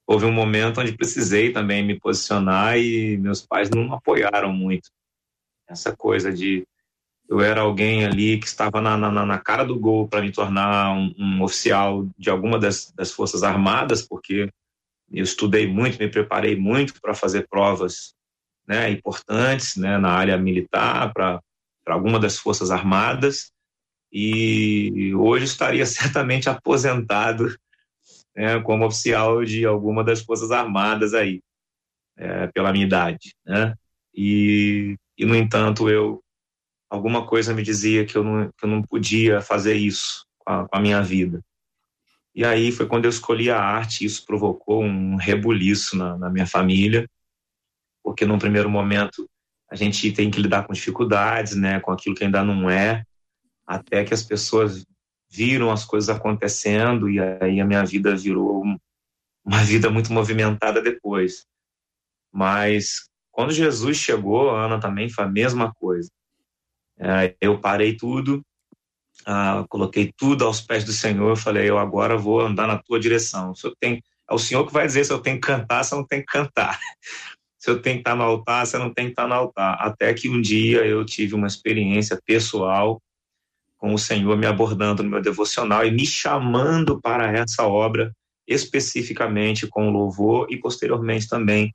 [0.05, 4.89] houve um momento onde precisei também me posicionar e meus pais não apoiaram muito.
[5.67, 6.65] Essa coisa de
[7.29, 10.93] eu era alguém ali que estava na, na, na cara do gol para me tornar
[10.93, 14.49] um, um, oficial de alguma das, das Forças Armadas, porque
[15.11, 18.13] eu estudei muito, me preparei muito para fazer provas
[18.65, 21.41] né, importantes né, na área militar, para
[21.87, 23.51] alguma das Forças Armadas,
[24.11, 27.55] e hoje estaria certamente aposentado
[28.35, 31.41] né, como oficial de alguma das Forças Armadas aí,
[32.17, 33.33] é, pela minha idade.
[33.45, 33.73] Né?
[34.13, 36.21] E, e, no entanto, eu
[36.89, 40.67] alguma coisa me dizia que eu não, que eu não podia fazer isso com a,
[40.67, 41.43] com a minha vida.
[42.33, 46.45] E aí foi quando eu escolhi a arte, isso provocou um rebuliço na, na minha
[46.45, 47.09] família,
[48.03, 49.27] porque num primeiro momento
[49.69, 53.03] a gente tem que lidar com dificuldades, né, com aquilo que ainda não é,
[53.65, 54.85] até que as pessoas
[55.29, 58.63] viram as coisas acontecendo e aí a minha vida virou
[59.43, 61.45] uma vida muito movimentada depois.
[62.31, 66.09] Mas quando Jesus chegou, Ana também foi a mesma coisa.
[67.39, 68.43] Eu parei tudo,
[69.25, 73.53] ah, coloquei tudo aos pés do Senhor, falei, eu agora vou andar na tua direção.
[73.53, 75.93] Se eu tenho, é o Senhor que vai dizer se eu tenho que cantar, se
[75.93, 76.79] eu não tenho que cantar.
[77.59, 79.75] Se eu tenho que estar no altar, se eu não tenho que estar no altar.
[79.81, 83.01] Até que um dia eu tive uma experiência pessoal
[83.77, 88.15] com o Senhor me abordando no meu devocional e me chamando para essa obra,
[88.47, 91.73] especificamente com o louvor e posteriormente também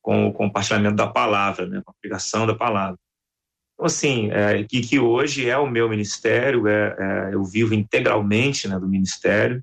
[0.00, 2.98] com o compartilhamento da palavra, né, com a pregação da palavra.
[3.78, 8.66] Então, assim, é, que, que hoje é o meu ministério, é, é, eu vivo integralmente
[8.66, 9.62] né, do ministério,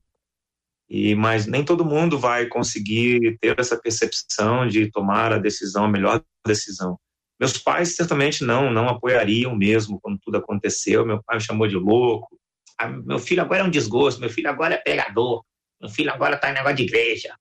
[0.90, 5.90] e mas nem todo mundo vai conseguir ter essa percepção de tomar a decisão, a
[5.90, 6.98] melhor decisão.
[7.38, 11.06] Meus pais certamente não, não apoiariam mesmo quando tudo aconteceu.
[11.06, 12.40] Meu pai me chamou de louco.
[12.80, 15.44] Ah, meu filho agora é um desgosto, meu filho agora é pegador,
[15.82, 17.36] meu filho agora está em negócio de igreja,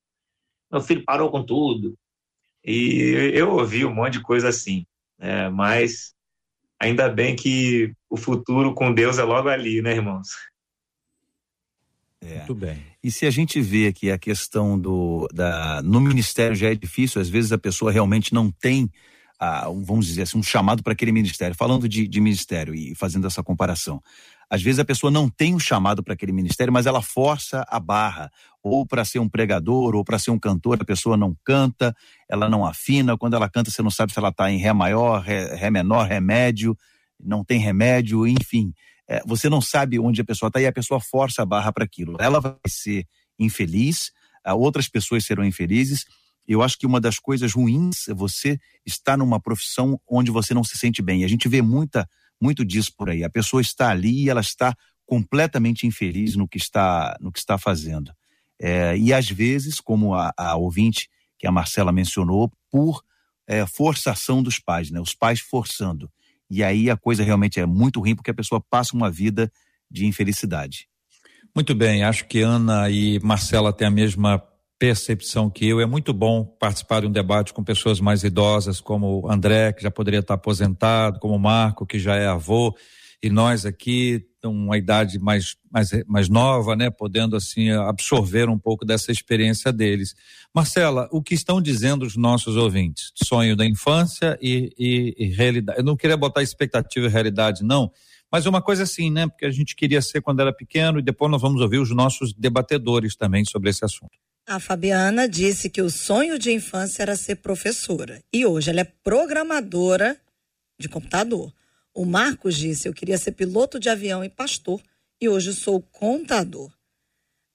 [0.72, 1.94] meu filho parou com tudo.
[2.64, 4.86] E eu ouvi um monte de coisa assim,
[5.18, 5.48] né?
[5.50, 6.13] mas
[6.84, 10.28] ainda bem que o futuro com Deus é logo ali, né, irmãos?
[12.20, 12.38] É.
[12.38, 12.82] Muito bem.
[13.02, 17.20] E se a gente vê que a questão do da no ministério já é difícil,
[17.20, 18.90] às vezes a pessoa realmente não tem
[19.38, 21.56] a, vamos dizer assim, um chamado para aquele ministério.
[21.56, 24.02] Falando de, de ministério e fazendo essa comparação,
[24.50, 27.80] às vezes a pessoa não tem um chamado para aquele ministério, mas ela força a
[27.80, 28.30] barra,
[28.62, 31.94] ou para ser um pregador, ou para ser um cantor, a pessoa não canta,
[32.28, 35.20] ela não afina, quando ela canta você não sabe se ela está em ré maior,
[35.20, 36.76] ré, ré, menor, ré médio,
[37.20, 38.72] não tem remédio, enfim,
[39.08, 41.84] é, você não sabe onde a pessoa está e a pessoa força a barra para
[41.84, 42.16] aquilo.
[42.18, 43.06] Ela vai ser
[43.38, 44.12] infeliz,
[44.56, 46.04] outras pessoas serão infelizes.
[46.46, 50.64] Eu acho que uma das coisas ruins é você estar numa profissão onde você não
[50.64, 51.24] se sente bem.
[51.24, 52.08] A gente vê muita
[52.44, 53.24] muito disso por aí.
[53.24, 54.76] A pessoa está ali e ela está
[55.06, 58.12] completamente infeliz no que está, no que está fazendo.
[58.60, 63.02] É, e às vezes, como a, a, ouvinte que a Marcela mencionou, por
[63.46, 65.00] é, forçação dos pais, né?
[65.00, 66.10] Os pais forçando.
[66.50, 69.50] E aí a coisa realmente é muito ruim porque a pessoa passa uma vida
[69.90, 70.86] de infelicidade.
[71.54, 74.42] Muito bem, acho que Ana e Marcela têm a mesma
[74.84, 75.80] percepção que eu.
[75.80, 79.82] É muito bom participar de um debate com pessoas mais idosas, como o André, que
[79.82, 82.76] já poderia estar aposentado, como o Marco, que já é avô,
[83.22, 88.84] e nós aqui, uma idade mais, mais, mais nova, né, podendo assim absorver um pouco
[88.84, 90.14] dessa experiência deles.
[90.54, 93.10] Marcela, o que estão dizendo os nossos ouvintes?
[93.14, 95.78] Sonho da infância e, e, e realidade.
[95.78, 97.90] Eu não queria botar expectativa e realidade, não,
[98.30, 99.26] mas uma coisa assim, né?
[99.26, 102.34] Porque a gente queria ser quando era pequeno e depois nós vamos ouvir os nossos
[102.34, 104.18] debatedores também sobre esse assunto.
[104.46, 108.84] A Fabiana disse que o sonho de infância era ser professora e hoje ela é
[108.84, 110.20] programadora
[110.78, 111.50] de computador.
[111.94, 114.82] O Marcos disse: Eu queria ser piloto de avião e pastor
[115.18, 116.70] e hoje sou contador.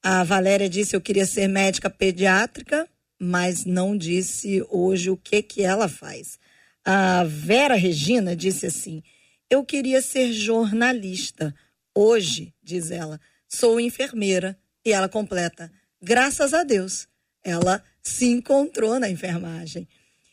[0.01, 5.61] A Valéria disse: Eu queria ser médica pediátrica, mas não disse hoje o que, que
[5.61, 6.39] ela faz.
[6.83, 9.03] A Vera Regina disse assim:
[9.47, 11.53] Eu queria ser jornalista.
[11.93, 14.57] Hoje, diz ela, sou enfermeira.
[14.83, 15.71] E ela completa:
[16.01, 17.07] graças a Deus,
[17.43, 19.87] ela se encontrou na enfermagem.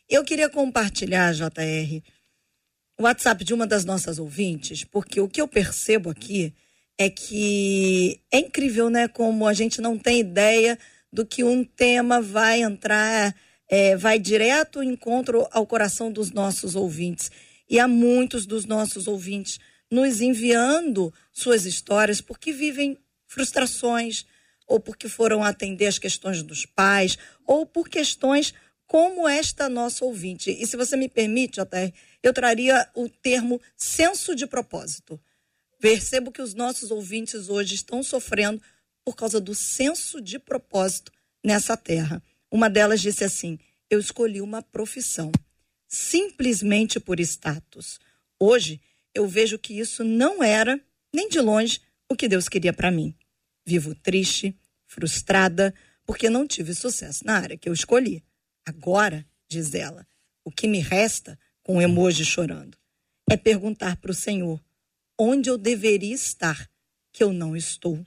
[0.09, 2.03] Eu queria compartilhar, JR,
[2.99, 6.55] o WhatsApp de uma das nossas ouvintes, porque o que eu percebo aqui
[6.99, 9.07] é que é incrível, né?
[9.09, 10.79] Como a gente não tem ideia
[11.13, 13.35] do que um tema vai entrar,
[13.69, 17.31] é, vai direto encontro ao coração dos nossos ouvintes.
[17.69, 19.59] E há muitos dos nossos ouvintes
[19.91, 24.25] nos enviando suas histórias porque vivem frustrações,
[24.67, 28.53] ou porque foram atender as questões dos pais, ou por questões
[28.87, 30.51] como esta nossa ouvinte.
[30.51, 31.93] E se você me permite, JR,
[32.23, 35.21] eu traria o termo senso de propósito.
[35.81, 38.63] Percebo que os nossos ouvintes hoje estão sofrendo
[39.05, 41.13] por causa do senso de propósito
[41.45, 42.23] nessa terra.
[42.51, 43.59] Uma delas disse assim:
[43.91, 45.31] Eu escolhi uma profissão,
[45.87, 48.01] simplesmente por status.
[48.39, 48.81] Hoje,
[49.15, 50.81] eu vejo que isso não era,
[51.15, 53.15] nem de longe, o que Deus queria para mim.
[53.67, 54.57] Vivo triste,
[54.87, 58.23] frustrada, porque não tive sucesso na área que eu escolhi.
[58.65, 60.07] Agora, diz ela,
[60.45, 62.79] o que me resta, com um emoji chorando,
[63.29, 64.63] é perguntar para o Senhor
[65.19, 66.71] onde eu deveria estar,
[67.13, 68.05] que eu não estou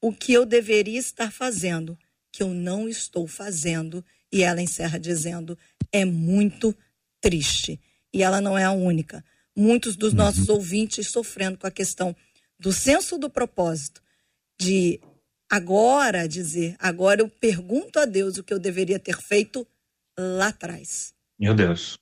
[0.00, 1.98] o que eu deveria estar fazendo,
[2.30, 4.04] que eu não estou fazendo.
[4.30, 5.58] E ela encerra dizendo:
[5.92, 6.76] é muito
[7.20, 7.80] triste.
[8.12, 9.24] E ela não é a única.
[9.54, 10.18] Muitos dos uhum.
[10.18, 12.14] nossos ouvintes sofrendo com a questão
[12.58, 14.02] do senso do propósito,
[14.58, 15.00] de
[15.50, 19.66] agora dizer, agora eu pergunto a Deus o que eu deveria ter feito
[20.18, 21.14] lá atrás.
[21.38, 21.98] Meu Deus.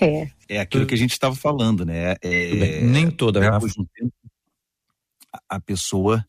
[0.00, 2.16] É, é aquilo que a gente estava falando, né?
[2.20, 3.48] É, Nem toda, né?
[5.48, 6.26] a pessoa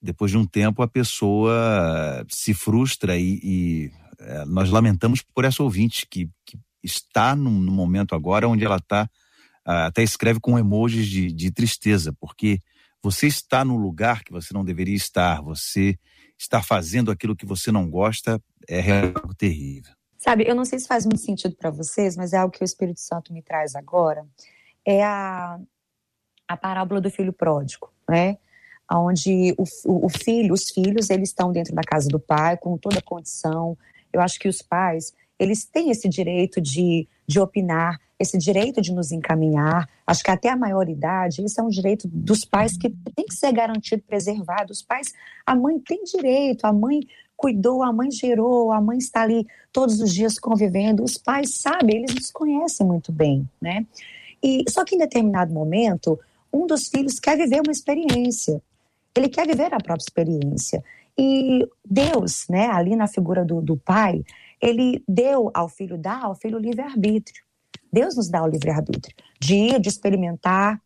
[0.00, 5.62] depois de um tempo a pessoa se frustra e, e é, nós lamentamos por essa
[5.62, 9.10] ouvinte que, que está no, no, momento agora onde ela está,
[9.64, 12.60] até escreve com emojis de, de tristeza, porque
[13.02, 15.98] você está no lugar que você não deveria estar, você
[16.38, 19.92] está fazendo aquilo que você não gosta, é algo terrível.
[20.16, 22.64] Sabe, eu não sei se faz muito sentido para vocês, mas é algo que o
[22.64, 24.26] Espírito Santo me traz agora.
[24.84, 25.58] É a,
[26.46, 28.38] a parábola do filho pródigo, né?
[28.96, 29.64] onde o,
[30.06, 33.76] o filho, os filhos, eles estão dentro da casa do pai com toda a condição.
[34.12, 38.92] Eu acho que os pais, eles têm esse direito de, de opinar, esse direito de
[38.92, 39.88] nos encaminhar.
[40.06, 43.52] Acho que até a maioridade, isso é um direito dos pais que tem que ser
[43.52, 44.72] garantido, preservado.
[44.72, 45.12] Os pais,
[45.46, 47.00] a mãe tem direito, a mãe
[47.36, 51.04] cuidou, a mãe gerou, a mãe está ali todos os dias convivendo.
[51.04, 53.86] Os pais sabem, eles nos conhecem muito bem, né?
[54.42, 56.18] E só que em determinado momento,
[56.52, 58.60] um dos filhos quer viver uma experiência.
[59.14, 60.82] Ele quer viver a própria experiência.
[61.16, 64.24] E Deus, né, ali na figura do, do pai,
[64.60, 67.42] ele deu ao filho, dá ao filho o livre-arbítrio.
[67.92, 70.80] Deus nos dá o livre-arbítrio de ir, de experimentar,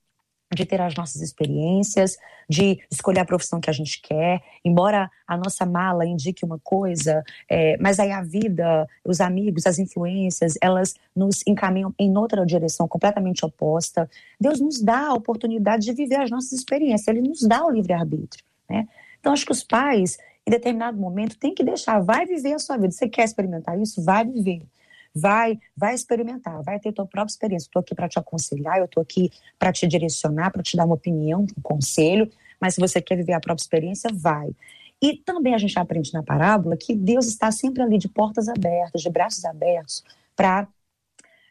[0.55, 2.16] de ter as nossas experiências,
[2.49, 7.25] de escolher a profissão que a gente quer, embora a nossa mala indique uma coisa,
[7.49, 12.87] é, mas aí a vida, os amigos, as influências, elas nos encaminham em outra direção
[12.87, 14.09] completamente oposta.
[14.39, 18.45] Deus nos dá a oportunidade de viver as nossas experiências, Ele nos dá o livre-arbítrio.
[18.68, 18.87] Né?
[19.18, 22.76] Então, acho que os pais, em determinado momento, têm que deixar, vai viver a sua
[22.76, 22.90] vida.
[22.90, 24.03] Você quer experimentar isso?
[24.03, 24.62] Vai viver
[25.14, 27.66] vai, vai experimentar, vai ter tua própria experiência.
[27.66, 30.95] Estou aqui para te aconselhar, eu estou aqui para te direcionar, para te dar uma
[30.95, 32.30] opinião, um conselho,
[32.61, 34.51] mas se você quer viver a própria experiência, vai.
[35.01, 39.03] E também a gente aprende na parábola que Deus está sempre ali de portas abertas,
[39.03, 40.66] de braços abertos, para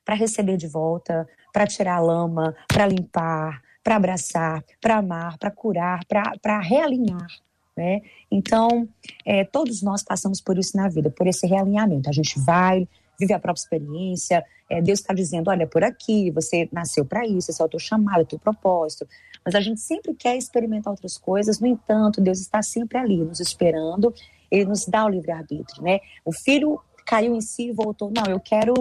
[0.03, 5.51] para receber de volta, para tirar a lama, para limpar, para abraçar, para amar, para
[5.51, 6.03] curar,
[6.41, 7.27] para realinhar.
[7.75, 8.01] Né?
[8.29, 8.87] Então,
[9.25, 12.09] é, todos nós passamos por isso na vida, por esse realinhamento.
[12.09, 12.87] A gente vai,
[13.21, 14.43] viver a própria experiência.
[14.69, 17.79] É, Deus está dizendo: olha, por aqui, você nasceu para isso, esse é o teu
[17.79, 19.07] chamado, é o teu propósito.
[19.45, 23.39] Mas a gente sempre quer experimentar outras coisas, no entanto, Deus está sempre ali, nos
[23.39, 24.13] esperando,
[24.49, 25.99] ele nos dá o livre-arbítrio, né?
[26.25, 28.73] O filho caiu em si e voltou: não, eu quero,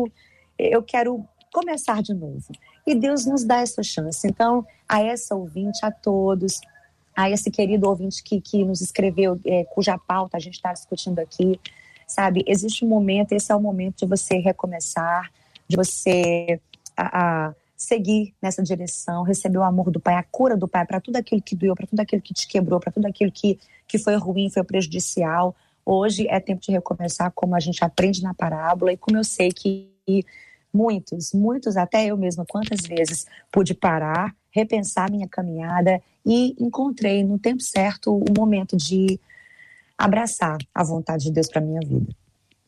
[0.59, 2.49] eu quero começar de novo.
[2.87, 4.27] E Deus nos dá essa chance.
[4.27, 6.61] Então, a essa ouvinte, a todos,
[7.21, 11.19] a esse querido ouvinte que, que nos escreveu, é, cuja pauta a gente está discutindo
[11.19, 11.61] aqui,
[12.07, 12.45] sabe?
[12.47, 15.31] Existe um momento, esse é o momento de você recomeçar,
[15.69, 16.61] de você
[16.97, 21.01] a, a seguir nessa direção, receber o amor do Pai, a cura do Pai para
[21.01, 23.99] tudo aquilo que doeu, para tudo aquilo que te quebrou, para tudo aquilo que, que
[23.99, 25.55] foi ruim, foi prejudicial.
[25.85, 29.51] Hoje é tempo de recomeçar, como a gente aprende na parábola, e como eu sei
[29.51, 29.91] que
[30.73, 37.39] muitos, muitos, até eu mesma, quantas vezes pude parar, repensar minha caminhada e encontrei no
[37.39, 39.19] tempo certo o momento de
[39.97, 42.15] abraçar a vontade de Deus para minha vida.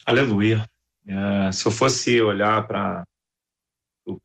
[0.04, 0.66] Aleluia.
[1.06, 3.04] É, se eu fosse olhar para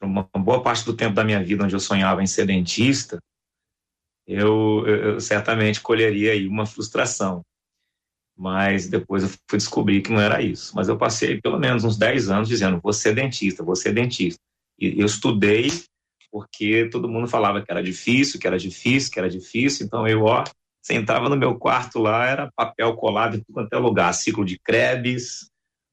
[0.02, 3.20] uma boa parte do tempo da minha vida onde eu sonhava em ser dentista,
[4.28, 7.42] eu, eu certamente colheria aí uma frustração.
[8.38, 10.76] Mas depois eu fui descobrir que não era isso.
[10.76, 14.40] Mas eu passei pelo menos uns 10 anos dizendo: vou ser dentista, vou ser dentista.
[14.78, 15.70] E eu estudei
[16.38, 19.88] porque todo mundo falava que era difícil, que era difícil, que era difícil.
[19.88, 20.44] Então eu, ó,
[20.80, 24.46] você entrava no meu quarto lá, era papel colado em tudo quanto é lugar, ciclo
[24.46, 25.50] de Krebs,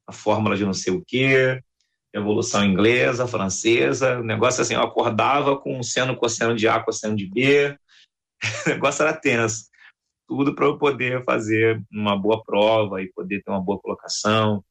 [0.06, 1.62] a fórmula de não sei o quê,
[2.12, 7.26] evolução inglesa, francesa, o negócio assim, eu acordava com seno, cosseno de A, cosseno de
[7.26, 7.74] B,
[8.66, 9.64] o negócio era tenso.
[10.28, 14.62] Tudo para eu poder fazer uma boa prova e poder ter uma boa colocação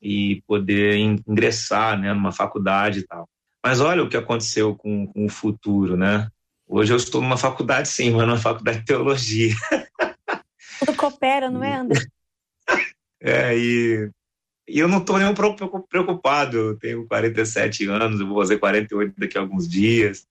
[0.00, 3.28] e poder ingressar né, numa faculdade e tal.
[3.66, 6.30] Mas olha o que aconteceu com, com o futuro, né?
[6.68, 9.52] Hoje eu estou numa faculdade, sim, mas numa faculdade de teologia.
[10.78, 12.00] Tudo coopera, não é, André?
[13.20, 14.08] É, e,
[14.68, 16.56] e eu não estou nem um pouco preocupado.
[16.56, 20.28] Eu tenho 47 anos, eu vou fazer 48 daqui a alguns dias.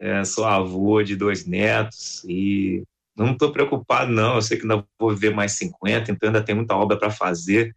[0.00, 2.82] É, sou avô de dois netos e
[3.16, 4.34] não estou preocupado, não.
[4.34, 7.72] Eu sei que ainda vou viver mais 50, então ainda tem muita obra para fazer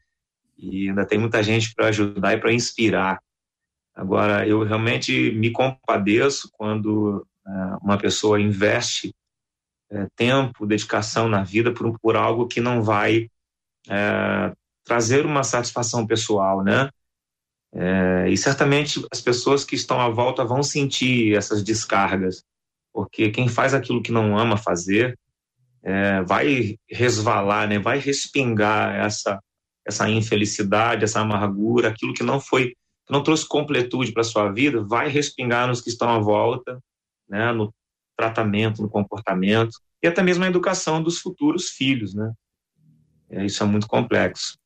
[0.58, 3.22] e ainda tem muita gente para ajudar e para inspirar.
[3.98, 9.12] Agora, eu realmente me compadeço quando é, uma pessoa investe
[9.90, 13.28] é, tempo, dedicação na vida por, por algo que não vai
[13.90, 16.92] é, trazer uma satisfação pessoal, né?
[17.74, 22.44] É, e certamente as pessoas que estão à volta vão sentir essas descargas,
[22.94, 25.18] porque quem faz aquilo que não ama fazer
[25.82, 27.80] é, vai resvalar, né?
[27.80, 29.42] Vai respingar essa
[29.84, 32.76] essa infelicidade, essa amargura, aquilo que não foi,
[33.10, 36.80] não trouxe completude para sua vida, vai respingar nos que estão à volta,
[37.28, 37.52] né?
[37.52, 37.74] No
[38.18, 42.32] tratamento, no comportamento e até mesmo na educação dos futuros filhos, né?
[43.30, 44.58] É, isso é muito complexo.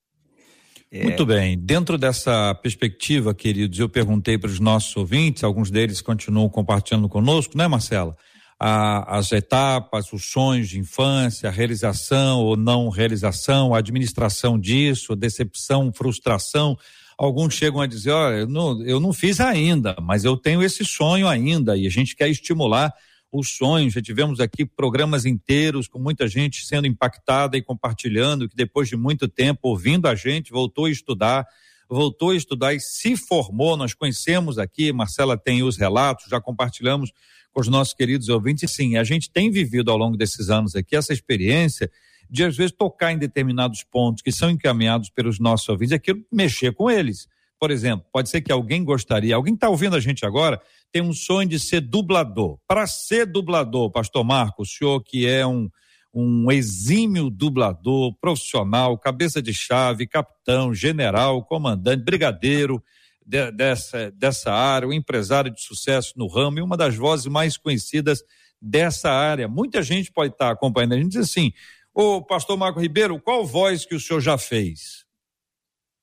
[0.91, 1.03] É...
[1.03, 1.57] Muito bem.
[1.57, 7.57] Dentro dessa perspectiva, queridos, eu perguntei para os nossos ouvintes, alguns deles continuam compartilhando conosco,
[7.57, 8.15] né, Marcela?
[8.59, 15.15] A, as etapas, os sonhos de infância, a realização ou não realização, a administração disso,
[15.15, 16.77] decepção, frustração.
[17.21, 20.83] Alguns chegam a dizer: olha, eu não, eu não fiz ainda, mas eu tenho esse
[20.83, 22.91] sonho ainda, e a gente quer estimular
[23.31, 23.93] os sonhos.
[23.93, 28.97] Já tivemos aqui programas inteiros com muita gente sendo impactada e compartilhando, que depois de
[28.97, 31.45] muito tempo ouvindo a gente, voltou a estudar,
[31.87, 33.77] voltou a estudar e se formou.
[33.77, 37.11] Nós conhecemos aqui, Marcela tem os relatos, já compartilhamos
[37.53, 38.71] com os nossos queridos ouvintes.
[38.71, 41.87] Sim, a gente tem vivido ao longo desses anos aqui essa experiência
[42.31, 46.73] de às vezes tocar em determinados pontos que são encaminhados pelos nossos ouvintes, aquilo mexer
[46.73, 47.27] com eles.
[47.59, 50.59] Por exemplo, pode ser que alguém gostaria, alguém está ouvindo a gente agora,
[50.91, 52.57] tem um sonho de ser dublador.
[52.65, 55.69] Para ser dublador, Pastor Marcos, o senhor que é um,
[56.13, 62.81] um exímio dublador, profissional, cabeça de chave, capitão, general, comandante, brigadeiro
[63.25, 67.57] de, dessa, dessa área, um empresário de sucesso no ramo e uma das vozes mais
[67.57, 68.23] conhecidas
[68.61, 69.47] dessa área.
[69.47, 71.51] Muita gente pode estar acompanhando a gente diz assim:
[71.93, 75.05] Ô, pastor Marco Ribeiro, qual voz que o senhor já fez?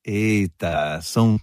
[0.05, 1.39] Eita, são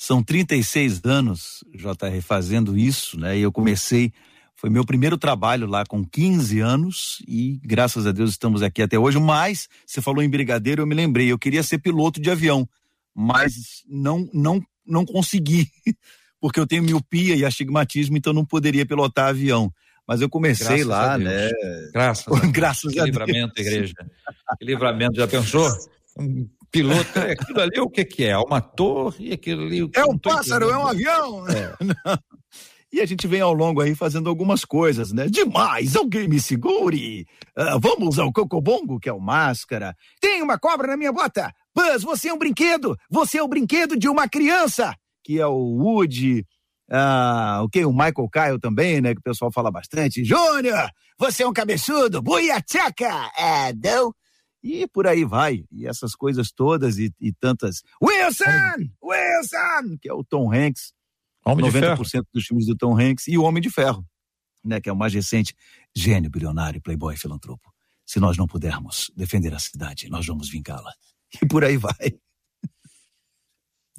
[0.00, 3.36] são 36 anos, JR, fazendo isso, né?
[3.36, 4.12] E eu comecei,
[4.54, 8.96] foi meu primeiro trabalho lá com 15 anos e graças a Deus estamos aqui até
[8.96, 9.18] hoje.
[9.18, 12.68] Mas você falou em brigadeiro, eu me lembrei, eu queria ser piloto de avião,
[13.12, 15.68] mas não não não consegui,
[16.40, 19.72] porque eu tenho miopia e astigmatismo, então não poderia pilotar avião.
[20.08, 21.50] Mas eu comecei graças lá, né?
[21.92, 22.52] Graças a Deus.
[22.52, 23.66] graças que a livramento, Deus.
[23.68, 23.94] igreja.
[24.58, 25.70] Que livramento, já pensou?
[26.18, 28.36] Um piloto, é, aquilo ali o que que é?
[28.38, 29.90] Uma torre, aquilo ali...
[29.94, 31.44] É um pássaro, é um avião!
[31.48, 31.74] É.
[32.90, 35.26] E a gente vem ao longo aí fazendo algumas coisas, né?
[35.28, 35.94] Demais!
[35.94, 37.26] Alguém me segure!
[37.54, 39.94] Uh, vamos ao Cocobongo, que é o máscara.
[40.18, 41.52] Tem uma cobra na minha bota!
[41.74, 42.96] Buzz, você é um brinquedo!
[43.10, 44.94] Você é o brinquedo de uma criança!
[45.22, 46.46] Que é o Woody.
[47.62, 47.84] O que?
[47.84, 49.14] O Michael Kyle também, né?
[49.14, 50.24] Que o pessoal fala bastante.
[50.24, 52.22] Júnior, você é um cabeçudo!
[52.22, 53.30] Buiachaca!
[53.36, 54.14] É, não?
[54.62, 55.64] E por aí vai.
[55.70, 57.82] E essas coisas todas e, e tantas.
[58.02, 58.88] Wilson!
[59.02, 59.98] Wilson!
[60.00, 60.92] Que é o Tom Hanks.
[61.44, 63.28] Homem 90% dos filmes do Tom Hanks.
[63.28, 64.04] E o Homem de Ferro,
[64.64, 64.80] né?
[64.80, 65.54] Que é o mais recente.
[65.94, 67.72] Gênio, bilionário, playboy, filantropo.
[68.04, 70.92] Se nós não pudermos defender a cidade, nós vamos vingá-la.
[71.42, 72.18] E por aí vai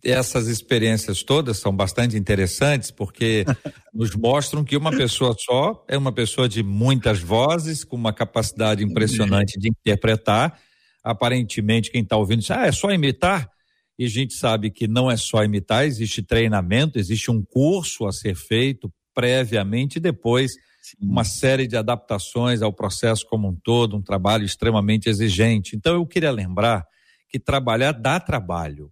[0.04, 3.46] essas experiências todas são bastante interessantes porque
[3.94, 8.84] nos mostram que uma pessoa só é uma pessoa de muitas vozes, com uma capacidade
[8.84, 10.60] impressionante de interpretar.
[11.04, 13.50] Aparentemente, quem está ouvindo diz, ah, é só imitar?
[13.98, 18.12] E a gente sabe que não é só imitar, existe treinamento, existe um curso a
[18.12, 20.96] ser feito previamente e depois Sim.
[21.02, 25.76] uma série de adaptações ao processo como um todo, um trabalho extremamente exigente.
[25.76, 26.86] Então, eu queria lembrar
[27.28, 28.90] que trabalhar dá trabalho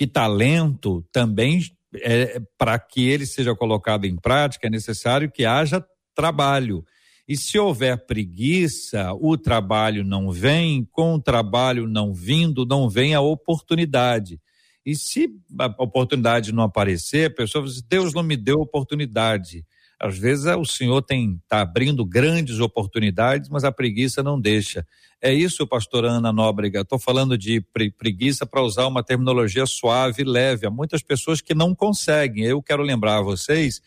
[0.00, 1.60] que talento também,
[1.96, 5.84] é, para que ele seja colocado em prática, é necessário que haja
[6.14, 6.82] trabalho.
[7.28, 13.14] E se houver preguiça, o trabalho não vem, com o trabalho não vindo, não vem
[13.14, 14.40] a oportunidade.
[14.86, 15.28] E se
[15.58, 19.66] a oportunidade não aparecer, a pessoa diz, Deus não me deu oportunidade.
[20.00, 24.86] Às vezes o Senhor tem está abrindo grandes oportunidades, mas a preguiça não deixa.
[25.20, 26.80] É isso, pastor Ana Nóbrega.
[26.80, 30.66] Estou falando de pre preguiça para usar uma terminologia suave, leve.
[30.66, 32.44] Há muitas pessoas que não conseguem.
[32.44, 33.82] Eu quero lembrar a vocês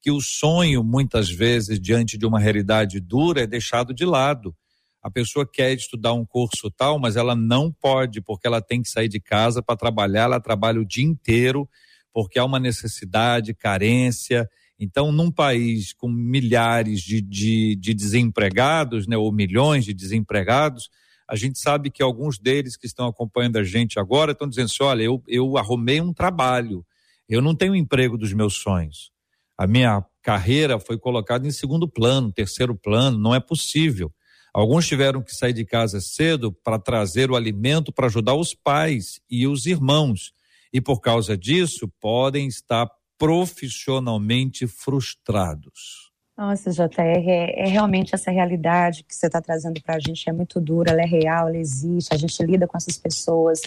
[0.00, 4.52] que o sonho, muitas vezes, diante de uma realidade dura, é deixado de lado.
[5.00, 8.88] A pessoa quer estudar um curso tal, mas ela não pode, porque ela tem que
[8.88, 11.68] sair de casa para trabalhar, ela trabalha o dia inteiro,
[12.12, 14.48] porque há uma necessidade, carência,
[14.84, 20.90] Então, num país com milhares de, de, de desempregados, né, ou milhões de desempregados,
[21.28, 24.82] a gente sabe que alguns deles que estão acompanhando a gente agora estão dizendo assim:
[24.82, 26.84] olha, eu, eu arrumei um trabalho,
[27.28, 29.12] eu não tenho emprego dos meus sonhos.
[29.56, 34.12] A minha carreira foi colocada em segundo plano, terceiro plano, não é possível.
[34.52, 39.20] Alguns tiveram que sair de casa cedo para trazer o alimento para ajudar os pais
[39.30, 40.32] e os irmãos.
[40.72, 42.90] E por causa disso, podem estar
[43.22, 46.10] profissionalmente frustrados.
[46.36, 50.32] Nossa, JR, é, é realmente essa realidade que você está trazendo para a gente é
[50.32, 53.60] muito dura, ela é real, ela existe, a gente lida com essas pessoas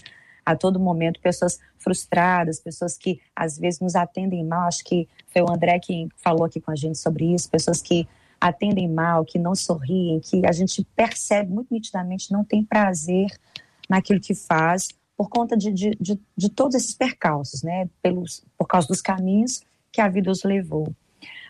[0.46, 5.42] a todo momento, pessoas frustradas, pessoas que às vezes nos atendem mal, acho que foi
[5.42, 8.06] o André que falou aqui com a gente sobre isso, pessoas que
[8.42, 13.28] atendem mal, que não sorriem, que a gente percebe muito nitidamente não tem prazer
[13.90, 17.90] naquilo que faz, por conta de, de, de, de todos esses percalços, né?
[18.02, 19.62] Pelos, por causa dos caminhos
[19.92, 20.94] que a vida os levou.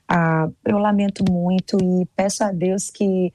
[0.07, 3.33] Ah, eu lamento muito e peço a Deus que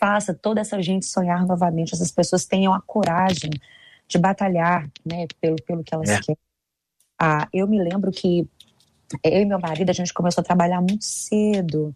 [0.00, 3.50] faça toda essa gente sonhar novamente, essas pessoas tenham a coragem
[4.06, 6.20] de batalhar né, pelo, pelo que elas é.
[6.20, 6.38] querem.
[7.20, 8.48] Ah, eu me lembro que
[9.24, 11.94] eu e meu marido, a gente começou a trabalhar muito cedo.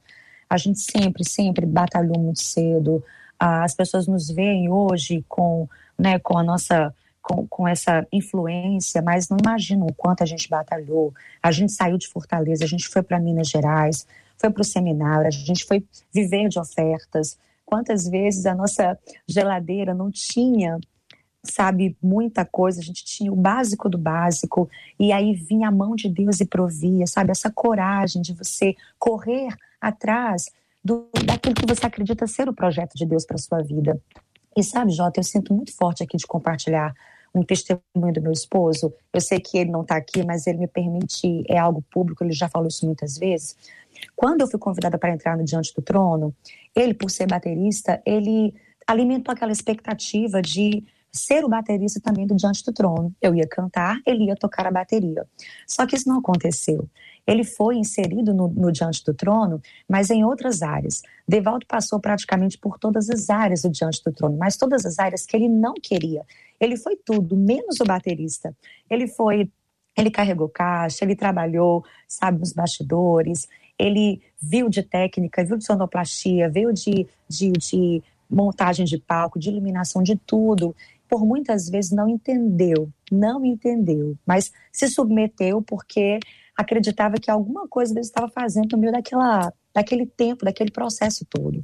[0.49, 3.03] A gente sempre, sempre batalhou muito cedo.
[3.39, 5.68] Ah, as pessoas nos veem hoje com,
[5.99, 10.49] né, com a nossa com, com essa influência, mas não imaginam o quanto a gente
[10.49, 11.14] batalhou.
[11.43, 14.07] A gente saiu de Fortaleza, a gente foi para Minas Gerais,
[14.37, 17.39] foi para o seminário, a gente foi viver de ofertas.
[17.64, 20.79] Quantas vezes a nossa geladeira não tinha,
[21.45, 24.68] sabe, muita coisa, a gente tinha o básico do básico,
[24.99, 27.31] e aí vinha a mão de Deus e provia, sabe?
[27.31, 29.49] Essa coragem de você correr
[29.81, 30.51] atrás
[30.85, 34.01] do, daquilo que você acredita ser o projeto de Deus para sua vida.
[34.57, 36.93] E sabe, Jota, eu sinto muito forte aqui de compartilhar
[37.35, 38.93] um testemunho do meu esposo.
[39.12, 42.33] Eu sei que ele não está aqui, mas ele me permite, é algo público, ele
[42.33, 43.57] já falou isso muitas vezes.
[44.14, 46.35] Quando eu fui convidada para entrar no Diante do Trono,
[46.74, 48.55] ele, por ser baterista, ele
[48.87, 53.14] alimentou aquela expectativa de ser o baterista também do Diante do Trono.
[53.20, 55.26] Eu ia cantar, ele ia tocar a bateria.
[55.66, 56.89] Só que isso não aconteceu.
[57.26, 61.03] Ele foi inserido no, no Diante do Trono, mas em outras áreas.
[61.28, 65.26] Devaldo passou praticamente por todas as áreas do Diante do Trono, mas todas as áreas
[65.26, 66.24] que ele não queria.
[66.63, 68.57] Ele foi tudo, menos o baterista.
[68.89, 69.51] Ele foi
[69.95, 73.47] ele carregou caixa, ele trabalhou, sabe, nos bastidores,
[73.79, 79.51] ele viu de técnica, viu de sonoplastia, viu de, de, de, montagem de palco, de
[79.51, 80.75] iluminação, de tudo
[81.13, 86.19] por muitas vezes não entendeu, não entendeu, mas se submeteu porque
[86.57, 91.63] acreditava que alguma coisa Deus estava fazendo no meio daquela, daquele tempo, daquele processo todo.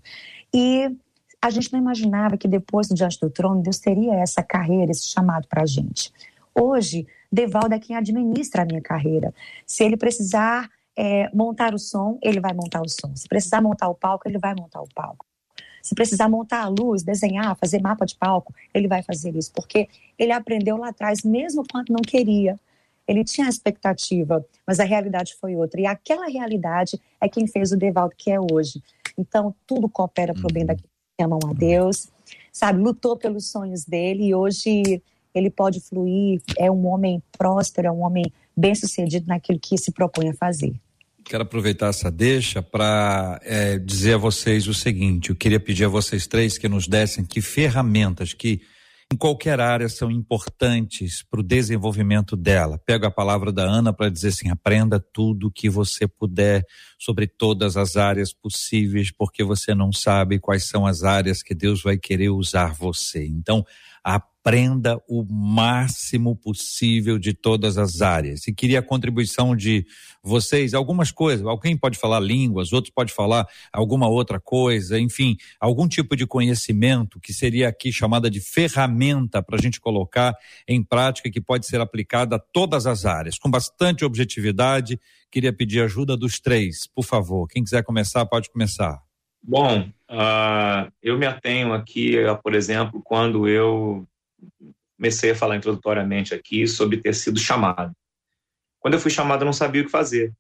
[0.53, 0.95] E
[1.41, 5.07] a gente não imaginava que depois do Diante do Trono, Deus teria essa carreira, esse
[5.07, 6.13] chamado para a gente.
[6.55, 9.33] Hoje, Devaldo é quem administra a minha carreira.
[9.67, 13.15] Se ele precisar é, montar o som, ele vai montar o som.
[13.15, 15.25] Se precisar montar o palco, ele vai montar o palco.
[15.81, 19.89] Se precisar montar a luz, desenhar, fazer mapa de palco, ele vai fazer isso, porque
[20.19, 22.59] ele aprendeu lá atrás, mesmo quando não queria.
[23.07, 25.81] Ele tinha a expectativa, mas a realidade foi outra.
[25.81, 28.83] E aquela realidade é quem fez o Devaldo que é hoje.
[29.17, 30.77] Então, tudo coopera para o bem uhum.
[31.19, 32.09] Amam a Deus,
[32.53, 32.81] sabe?
[32.81, 35.03] Lutou pelos sonhos dele e hoje
[35.35, 36.41] ele pode fluir.
[36.57, 38.25] É um homem próspero, é um homem
[38.57, 40.73] bem-sucedido naquilo que se propõe a fazer.
[41.25, 45.89] Quero aproveitar essa deixa para é, dizer a vocês o seguinte: eu queria pedir a
[45.89, 48.63] vocês três que nos dessem que ferramentas que
[49.11, 52.79] em qualquer área são importantes para o desenvolvimento dela.
[52.79, 56.63] Pego a palavra da Ana para dizer assim: aprenda tudo que você puder
[56.99, 61.83] sobre todas as áreas possíveis, porque você não sabe quais são as áreas que Deus
[61.83, 63.27] vai querer usar você.
[63.27, 63.65] Então,
[64.09, 68.49] aprenda o máximo possível de todas as áreas.
[68.49, 69.85] E queria a contribuição de
[70.23, 71.45] vocês, algumas coisas.
[71.45, 77.21] Alguém pode falar línguas, outros pode falar alguma outra coisa, enfim, algum tipo de conhecimento
[77.21, 80.35] que seria aqui chamada de ferramenta para a gente colocar
[80.67, 84.99] em prática que pode ser aplicada a todas as áreas, com bastante objetividade.
[85.31, 87.47] Queria pedir ajuda dos três, por favor.
[87.47, 88.99] Quem quiser começar, pode começar.
[89.43, 94.07] Bom, uh, eu me atenho aqui, por exemplo, quando eu
[94.97, 97.93] comecei a falar introdutoriamente aqui sobre ter sido chamado.
[98.81, 100.33] Quando eu fui chamado, eu não sabia o que fazer.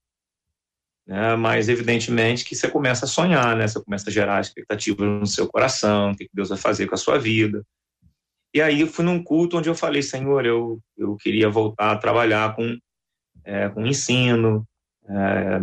[1.06, 1.36] Né?
[1.36, 3.66] Mas, evidentemente, que você começa a sonhar, né?
[3.66, 6.98] Você começa a gerar expectativas no seu coração, o que Deus vai fazer com a
[6.98, 7.64] sua vida.
[8.52, 11.98] E aí eu fui num culto onde eu falei, Senhor, eu, eu queria voltar a
[11.98, 12.76] trabalhar com,
[13.44, 14.66] é, com ensino,
[15.08, 15.60] é,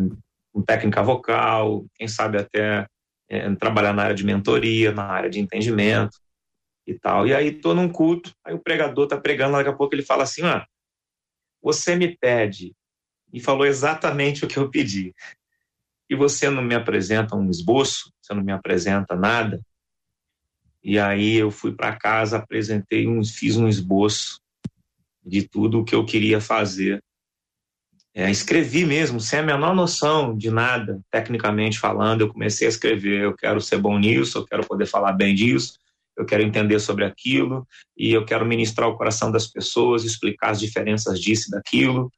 [0.54, 2.88] com técnica vocal, quem sabe até
[3.30, 6.20] é, trabalhar na área de mentoria, na área de entendimento
[6.86, 7.28] e tal.
[7.28, 10.24] E aí tô num culto, aí o pregador tá pregando, daqui a pouco ele fala
[10.24, 10.66] assim, ah,
[11.62, 12.76] você me pede,
[13.34, 15.14] e falou exatamente o que eu pedi.
[16.10, 19.60] e você não me apresenta um esboço, você não me apresenta nada.
[20.84, 24.40] E aí eu fui para casa, apresentei um, fiz um esboço
[25.26, 27.04] de tudo o que eu queria fazer.
[28.18, 33.24] É, escrevi mesmo, sem a menor noção de nada, tecnicamente falando, eu comecei a escrever,
[33.24, 35.78] eu quero ser bom nisso, eu quero poder falar bem disso,
[36.18, 40.62] eu quero entender sobre aquilo, e eu quero ministrar o coração das pessoas, explicar as
[40.62, 42.10] diferenças disso e daquilo,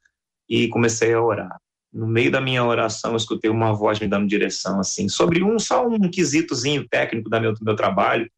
[0.48, 1.58] e comecei a orar
[1.92, 5.58] no meio da minha oração, eu escutei uma voz me dando direção, assim, sobre um
[5.58, 8.30] só um quesitozinho técnico do meu, do meu trabalho,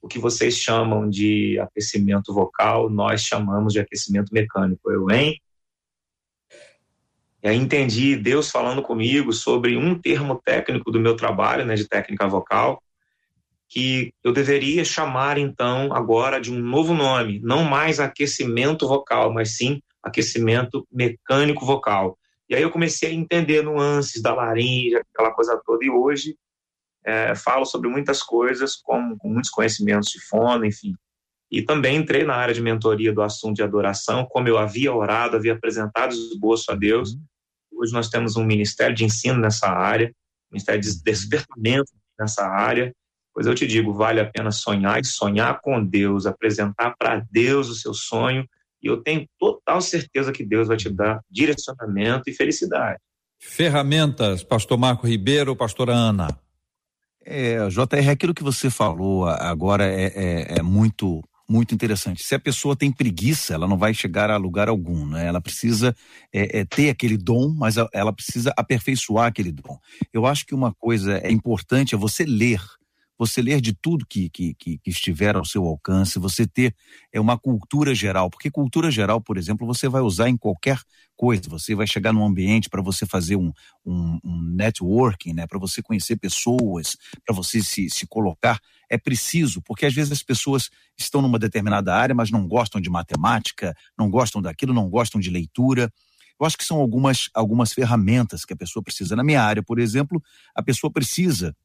[0.00, 4.90] o que vocês chamam de aquecimento vocal, nós chamamos de aquecimento mecânico.
[4.90, 5.40] Eu, hein?
[7.46, 12.26] Aí entendi Deus falando comigo sobre um termo técnico do meu trabalho, né, de técnica
[12.26, 12.82] vocal,
[13.68, 19.56] que eu deveria chamar então agora de um novo nome, não mais aquecimento vocal, mas
[19.56, 22.16] sim aquecimento mecânico vocal.
[22.48, 26.36] E aí eu comecei a entender nuances da laringe, aquela coisa toda, e hoje
[27.04, 30.94] é, falo sobre muitas coisas, com, com muitos conhecimentos de fono, enfim.
[31.50, 35.36] E também entrei na área de mentoria do assunto de adoração, como eu havia orado,
[35.36, 37.12] havia apresentado esboço a Deus.
[37.12, 37.20] Uhum.
[37.86, 42.92] Hoje nós temos um ministério de ensino nessa área, um ministério de despertamento nessa área.
[43.32, 47.68] Pois eu te digo, vale a pena sonhar e sonhar com Deus, apresentar para Deus
[47.68, 48.44] o seu sonho
[48.82, 52.98] e eu tenho total certeza que Deus vai te dar direcionamento e felicidade.
[53.38, 56.28] Ferramentas, pastor Marco Ribeiro, pastora Ana.
[57.24, 62.22] É, JR, aquilo que você falou agora é, é, é, muito muito interessante.
[62.22, 65.26] Se a pessoa tem preguiça, ela não vai chegar a lugar algum, né?
[65.26, 65.94] Ela precisa
[66.32, 69.78] é, é, ter aquele dom, mas ela precisa aperfeiçoar aquele dom.
[70.12, 72.60] Eu acho que uma coisa é importante é você ler
[73.18, 76.74] você ler de tudo que, que, que, estiver ao seu alcance, você ter
[77.12, 80.78] é uma cultura geral, porque cultura geral, por exemplo, você vai usar em qualquer
[81.16, 83.52] coisa, você vai chegar num ambiente para você fazer um,
[83.84, 88.60] um, um networking, né, para você conhecer pessoas, para você se, se colocar,
[88.90, 92.90] é preciso, porque às vezes as pessoas estão numa determinada área, mas não gostam de
[92.90, 95.90] matemática, não gostam daquilo, não gostam de leitura,
[96.38, 99.16] eu acho que são algumas, algumas ferramentas que a pessoa precisa.
[99.16, 100.22] Na minha área, por exemplo,
[100.54, 101.56] a pessoa precisa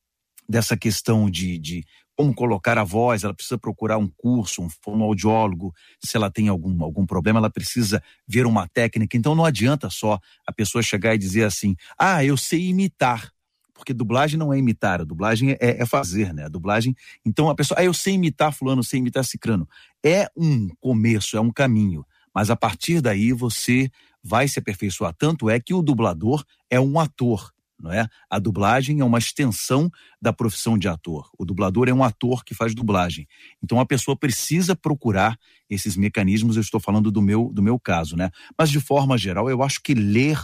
[0.47, 1.85] dessa questão de, de
[2.15, 5.73] como colocar a voz, ela precisa procurar um curso, um fonoaudiólogo,
[6.03, 9.17] se ela tem algum, algum problema, ela precisa ver uma técnica.
[9.17, 13.31] Então não adianta só a pessoa chegar e dizer assim, ah, eu sei imitar.
[13.73, 16.45] Porque dublagem não é imitar, a dublagem é, é fazer, né?
[16.45, 16.95] A dublagem.
[17.25, 19.67] Então a pessoa, ah, eu sei imitar fulano, sei imitar cicrano.
[20.03, 22.05] É um começo, é um caminho.
[22.33, 23.89] Mas a partir daí você
[24.23, 25.15] vai se aperfeiçoar.
[25.17, 27.51] Tanto é que o dublador é um ator
[27.82, 28.07] não é?
[28.29, 29.89] A dublagem é uma extensão
[30.21, 31.29] da profissão de ator.
[31.38, 33.27] O dublador é um ator que faz dublagem.
[33.63, 35.38] Então a pessoa precisa procurar
[35.69, 36.55] esses mecanismos.
[36.55, 38.29] Eu estou falando do meu do meu caso, né?
[38.57, 40.38] Mas de forma geral, eu acho que ler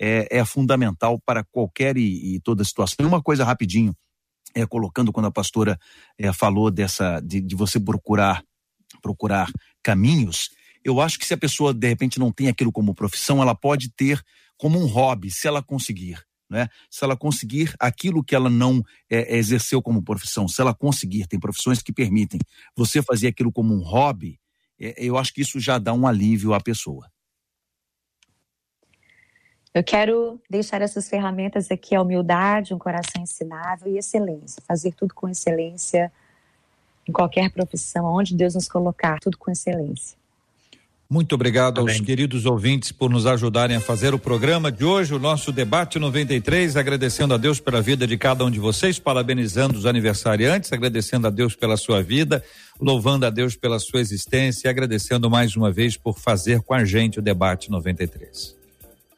[0.00, 3.06] é, é fundamental para qualquer e, e, toda situação.
[3.06, 3.94] Uma coisa rapidinho,
[4.54, 5.78] é colocando quando a pastora
[6.18, 8.42] é, falou dessa de, de você procurar
[9.00, 9.50] procurar
[9.82, 10.50] caminhos.
[10.84, 13.90] Eu acho que se a pessoa de repente não tem aquilo como profissão, ela pode
[13.90, 14.20] ter
[14.56, 16.20] como um hobby, se ela conseguir
[16.52, 16.68] né?
[16.90, 21.40] Se ela conseguir aquilo que ela não é, exerceu como profissão, se ela conseguir, tem
[21.40, 22.38] profissões que permitem
[22.76, 24.38] você fazer aquilo como um hobby,
[24.78, 27.10] é, eu acho que isso já dá um alívio à pessoa.
[29.74, 34.62] Eu quero deixar essas ferramentas aqui, a humildade, um coração ensinável e excelência.
[34.68, 36.12] Fazer tudo com excelência
[37.08, 40.21] em qualquer profissão, onde Deus nos colocar, tudo com excelência.
[41.12, 41.94] Muito obrigado Amém.
[41.94, 45.98] aos queridos ouvintes por nos ajudarem a fazer o programa de hoje, o nosso debate
[45.98, 51.26] 93, agradecendo a Deus pela vida de cada um de vocês, parabenizando os aniversariantes, agradecendo
[51.26, 52.42] a Deus pela sua vida,
[52.80, 56.82] louvando a Deus pela sua existência e agradecendo mais uma vez por fazer com a
[56.82, 58.56] gente o debate 93.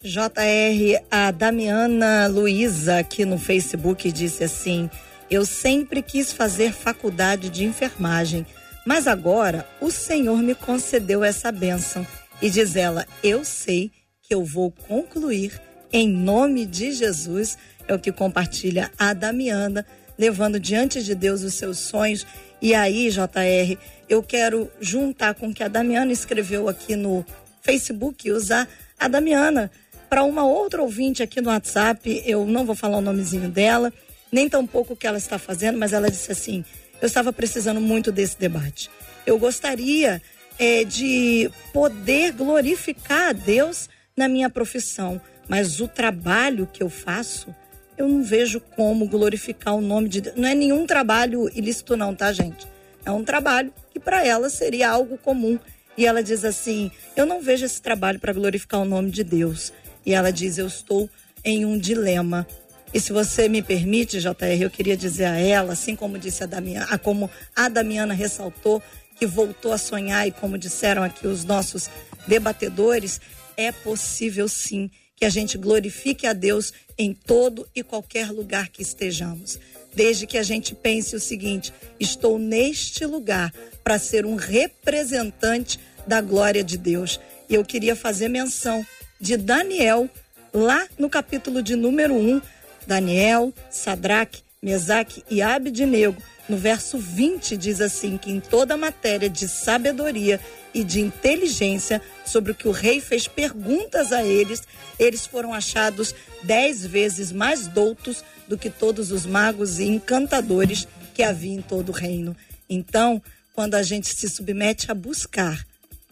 [0.03, 4.91] JR, a Damiana Luiza aqui no Facebook disse assim:
[5.31, 8.45] Eu sempre quis fazer faculdade de enfermagem
[8.85, 12.07] mas agora o Senhor me concedeu essa bênção.
[12.43, 13.91] E diz ela: Eu sei
[14.23, 15.61] que eu vou concluir
[15.93, 17.57] em nome de Jesus.
[17.87, 19.87] É o que compartilha a Damiana,
[20.19, 22.27] levando diante de Deus os seus sonhos.
[22.61, 23.79] E aí, JR,
[24.09, 27.25] eu quero juntar com o que a Damiana escreveu aqui no
[27.63, 28.69] Facebook, usar
[28.99, 29.71] a Damiana
[30.09, 32.23] para uma outra ouvinte aqui no WhatsApp.
[32.25, 33.93] Eu não vou falar o nomezinho dela,
[34.33, 36.65] nem tampouco o que ela está fazendo, mas ela disse assim:
[37.01, 38.91] eu estava precisando muito desse debate.
[39.27, 40.21] Eu gostaria
[40.59, 47.55] é, de poder glorificar a Deus na minha profissão, mas o trabalho que eu faço,
[47.97, 50.37] eu não vejo como glorificar o nome de Deus.
[50.37, 52.67] Não é nenhum trabalho ilícito, não, tá, gente?
[53.05, 55.59] É um trabalho que para ela seria algo comum.
[55.97, 59.73] E ela diz assim: Eu não vejo esse trabalho para glorificar o nome de Deus.
[60.05, 61.09] E ela diz: Eu estou
[61.45, 62.47] em um dilema
[62.95, 66.47] E se você me permite, JR, eu queria dizer a ela, assim como disse a
[66.47, 68.81] Damiana, como a Damiana ressaltou,
[69.19, 71.91] que voltou a sonhar e como disseram aqui os nossos
[72.29, 73.21] debatedores,
[73.57, 78.83] é possível sim que a gente glorifique a Deus em todo e qualquer lugar que
[78.83, 79.59] estejamos.
[79.93, 86.21] Desde que a gente pense o seguinte: estou neste lugar para ser um representante da
[86.21, 87.19] glória de Deus.
[87.49, 88.87] E eu queria fazer menção
[89.21, 90.09] de Daniel,
[90.53, 92.41] lá no capítulo de número 1,
[92.87, 96.17] Daniel, Sadraque, Mesaque e Abednego,
[96.49, 100.39] no verso 20 diz assim que em toda matéria de sabedoria
[100.75, 104.63] e de inteligência sobre o que o rei fez perguntas a eles,
[104.99, 111.23] eles foram achados dez vezes mais doutos do que todos os magos e encantadores que
[111.23, 112.37] havia em todo o reino.
[112.69, 113.23] Então,
[113.55, 115.65] quando a gente se submete a buscar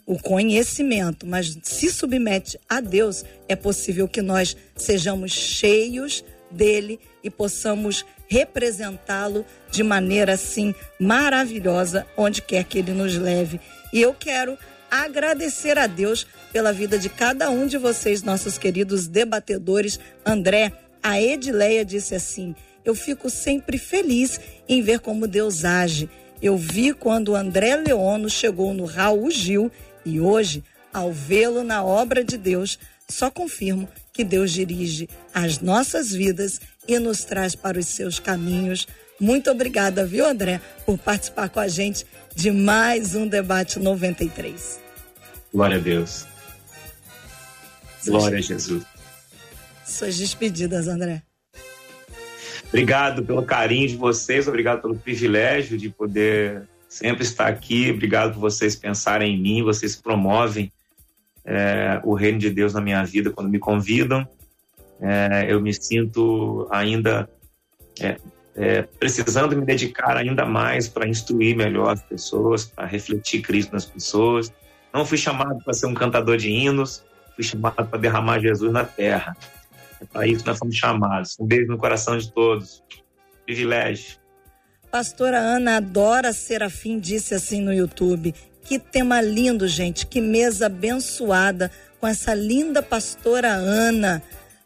[0.06, 7.30] o conhecimento, mas se submete a Deus, é possível que nós sejamos cheios dele e
[7.30, 13.60] possamos representá-lo de maneira assim maravilhosa onde quer que ele nos leve.
[13.92, 14.56] E eu quero
[14.90, 19.98] agradecer a Deus pela vida de cada um de vocês, nossos queridos debatedores.
[20.24, 20.72] André,
[21.02, 26.08] a Edileia disse assim: Eu fico sempre feliz em ver como Deus age.
[26.40, 29.70] Eu vi quando André Leono chegou no Raul Gil
[30.04, 32.78] e hoje, ao vê-lo na obra de Deus,
[33.08, 38.86] só confirmo que Deus dirige as nossas vidas e nos traz para os seus caminhos.
[39.18, 42.04] Muito obrigada, viu, André, por participar com a gente
[42.34, 44.80] de mais um debate 93.
[45.52, 46.26] Glória a Deus.
[48.04, 48.84] Glória a Jesus.
[49.84, 51.22] Suas despedidas, André.
[52.68, 57.90] Obrigado pelo carinho de vocês, obrigado pelo privilégio de poder sempre estar aqui.
[57.90, 60.72] Obrigado por vocês pensarem em mim, vocês promovem
[61.44, 64.26] é, o reino de Deus na minha vida quando me convidam.
[65.00, 67.28] É, eu me sinto ainda
[68.00, 68.16] é,
[68.54, 73.86] é, precisando me dedicar ainda mais para instruir melhor as pessoas, para refletir Cristo nas
[73.86, 74.52] pessoas.
[74.92, 78.84] Não fui chamado para ser um cantador de hinos, fui chamado para derramar Jesus na
[78.84, 79.36] terra.
[80.00, 81.36] É para isso que nós fomos chamados.
[81.40, 82.82] Um beijo no coração de todos.
[83.44, 84.20] Privilégio.
[84.90, 88.34] Pastora Ana Adora Serafim disse assim no YouTube:
[88.64, 94.22] que tema lindo, gente, que mesa abençoada com essa linda pastora Ana,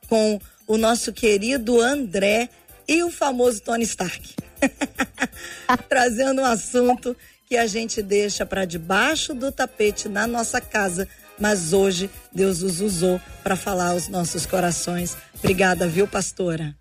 [0.09, 2.49] com o nosso querido André
[2.89, 4.35] e o famoso Tony Stark.
[5.89, 7.17] Trazendo um assunto
[7.47, 12.81] que a gente deixa para debaixo do tapete na nossa casa, mas hoje Deus os
[12.81, 15.17] usou para falar aos nossos corações.
[15.39, 16.75] Obrigada, viu, pastora?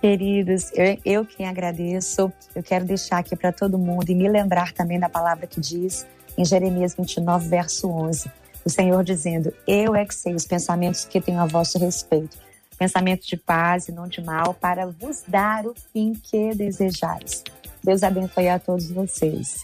[0.00, 2.32] Queridos, eu, eu quem agradeço.
[2.54, 6.06] Eu quero deixar aqui para todo mundo e me lembrar também da palavra que diz
[6.36, 8.30] em Jeremias 29, verso 11.
[8.64, 12.36] O Senhor dizendo: Eu é que sei os pensamentos que tenho a vosso respeito,
[12.78, 17.42] pensamentos de paz e não de mal, para vos dar o fim que desejares.
[17.82, 19.56] Deus abençoe a todos vocês.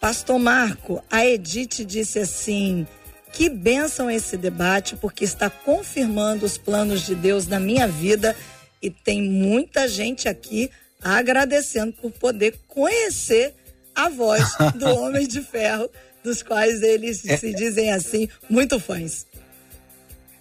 [0.00, 2.86] Pastor Marco, a Edith disse assim:
[3.32, 8.34] que bênção esse debate, porque está confirmando os planos de Deus na minha vida
[8.80, 10.70] e tem muita gente aqui
[11.02, 13.54] agradecendo por poder conhecer
[13.98, 15.90] a voz do Homem de Ferro,
[16.22, 17.36] dos quais eles é.
[17.36, 19.26] se dizem assim, muito fãs.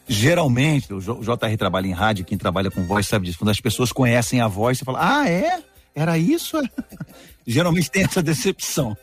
[0.08, 3.40] Geralmente, o JR trabalha em rádio, quem trabalha com voz sabe disso.
[3.40, 5.62] Quando as pessoas conhecem a voz, você fala, ah, é?
[5.94, 6.58] Era isso?
[7.46, 8.96] Geralmente tem essa decepção.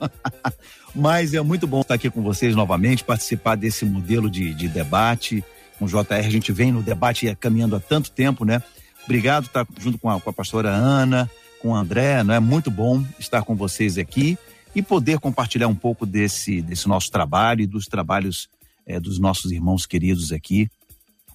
[0.95, 5.45] Mas é muito bom estar aqui com vocês novamente, participar desse modelo de, de debate.
[5.79, 8.63] Com o JR, a gente vem no debate caminhando há tanto tempo, né?
[9.05, 11.29] Obrigado estar junto com a, com a pastora Ana,
[11.65, 14.37] com o André, não é muito bom estar com vocês aqui
[14.75, 18.51] e poder compartilhar um pouco desse, desse nosso trabalho e dos trabalhos
[18.85, 20.69] é, dos nossos irmãos queridos aqui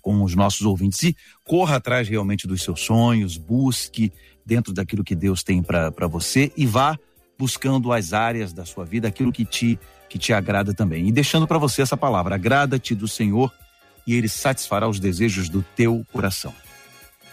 [0.04, 1.02] com os nossos ouvintes.
[1.02, 4.14] E corra atrás realmente dos seus sonhos, busque
[4.46, 6.96] dentro daquilo que Deus tem para você e vá
[7.36, 11.08] buscando as áreas da sua vida, aquilo que te, que te agrada também.
[11.08, 13.52] E deixando para você essa palavra: agrada-te do Senhor
[14.06, 16.54] e Ele satisfará os desejos do teu coração.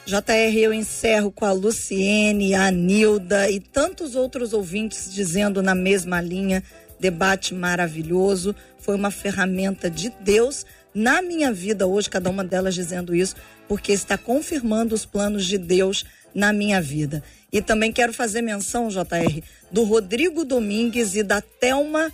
[0.07, 6.21] JR, eu encerro com a Luciene, a Nilda e tantos outros ouvintes dizendo na mesma
[6.21, 6.63] linha:
[7.01, 13.17] debate maravilhoso, foi uma ferramenta de Deus na minha vida hoje, cada uma delas dizendo
[13.17, 13.35] isso,
[13.67, 17.21] porque está confirmando os planos de Deus na minha vida.
[17.53, 19.43] E também quero fazer menção, JR,
[19.73, 22.13] do Rodrigo Domingues e da Telma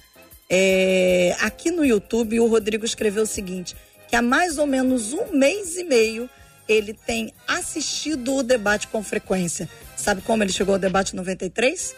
[0.49, 2.41] é, aqui no YouTube.
[2.41, 3.77] O Rodrigo escreveu o seguinte:
[4.09, 6.31] que há mais ou menos um mês e meio
[6.73, 9.69] ele tem assistido o debate com frequência.
[9.97, 11.95] Sabe como ele chegou ao debate 93?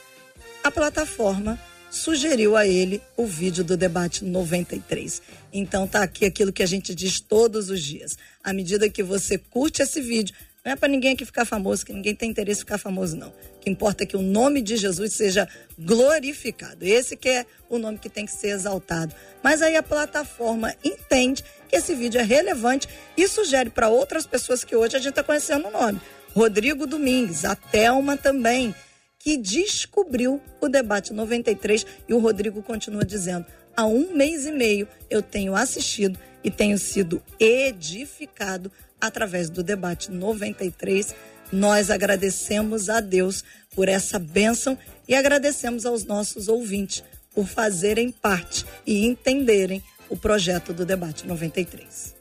[0.63, 1.59] A plataforma
[1.91, 5.23] sugeriu a ele o vídeo do debate 93.
[5.53, 8.19] Então tá aqui aquilo que a gente diz todos os dias.
[8.43, 10.35] À medida que você curte esse vídeo,
[10.65, 13.29] Não é para ninguém aqui ficar famoso, que ninguém tem interesse em ficar famoso, não.
[13.29, 15.47] O que importa é que o nome de Jesus seja
[15.79, 16.87] glorificado.
[16.87, 19.15] Esse que é o nome que tem que ser exaltado.
[19.43, 24.65] Mas aí a plataforma entende que esse vídeo é relevante e sugere para outras pessoas
[24.65, 26.01] que hoje a gente está conhecendo o nome.
[26.35, 28.75] Rodrigo Domingues, a Thelma também,
[29.19, 33.45] que descobriu o debate 93 e o Rodrigo continua dizendo:
[33.77, 40.11] há um mês e meio eu tenho assistido e tenho sido edificado através do debate
[40.11, 41.15] 93.
[41.53, 44.79] Nós agradecemos a Deus por essa bênção
[45.09, 47.03] e agradecemos aos nossos ouvintes
[47.35, 52.15] por fazerem parte e entenderem o projeto do debate 93.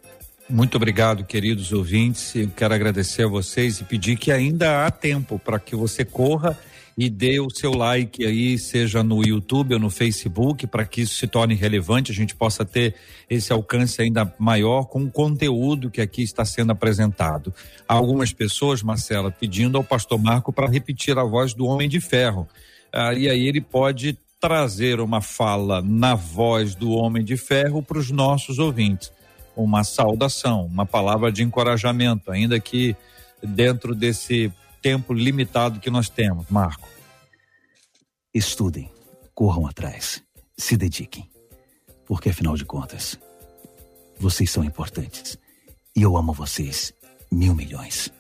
[0.50, 2.36] Muito obrigado, queridos ouvintes.
[2.36, 6.58] Eu quero agradecer a vocês e pedir que ainda há tempo para que você corra
[6.98, 11.16] e dê o seu like aí, seja no YouTube ou no Facebook, para que isso
[11.16, 12.96] se torne relevante, a gente possa ter
[13.30, 17.54] esse alcance ainda maior com o conteúdo que aqui está sendo apresentado.
[17.88, 22.00] Há algumas pessoas, Marcela, pedindo ao pastor Marco para repetir a voz do Homem de
[22.00, 22.48] Ferro.
[22.92, 27.98] Ah, e aí ele pode trazer uma fala na voz do Homem de Ferro para
[27.98, 29.12] os nossos ouvintes.
[29.56, 32.96] Uma saudação, uma palavra de encorajamento, ainda que
[33.42, 34.52] dentro desse
[34.84, 36.90] tempo limitado que nós temos, Marco?
[38.34, 38.92] Estudem,
[39.34, 40.22] corram atrás,
[40.58, 41.30] se dediquem.
[42.06, 43.18] Porque afinal de contas,
[44.20, 45.40] vocês são importantes.
[45.96, 46.94] E eu amo vocês
[47.32, 48.12] mil milhões.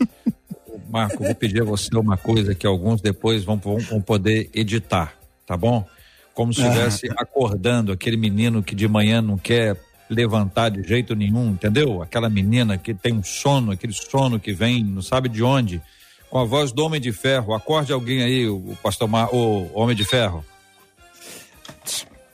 [0.88, 5.14] Marco, vou pedir a você uma coisa que alguns depois vão, vão, poder editar,
[5.44, 5.86] tá bom?
[6.32, 7.16] Como se estivesse ah.
[7.18, 9.76] acordando aquele menino que de manhã não quer
[10.08, 12.02] levantar de jeito nenhum, entendeu?
[12.02, 15.82] Aquela menina que tem um sono, aquele sono que vem, não sabe de onde,
[16.30, 17.54] com a voz do Homem de Ferro.
[17.54, 20.44] Acorde alguém aí, o pastor Mar, o Homem de Ferro.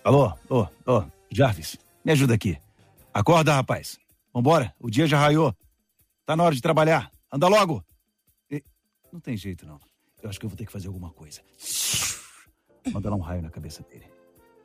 [0.03, 2.59] Alô, ô, ô, Jarvis, me ajuda aqui.
[3.13, 3.99] Acorda, rapaz.
[4.33, 5.55] Vambora, o dia já raiou.
[6.27, 7.11] Tá na hora de trabalhar.
[7.33, 7.85] Anda logo.
[8.51, 8.63] E...
[9.13, 9.79] Não tem jeito, não.
[10.23, 11.41] Eu acho que eu vou ter que fazer alguma coisa.
[12.93, 14.07] Manda lá um raio na cabeça dele.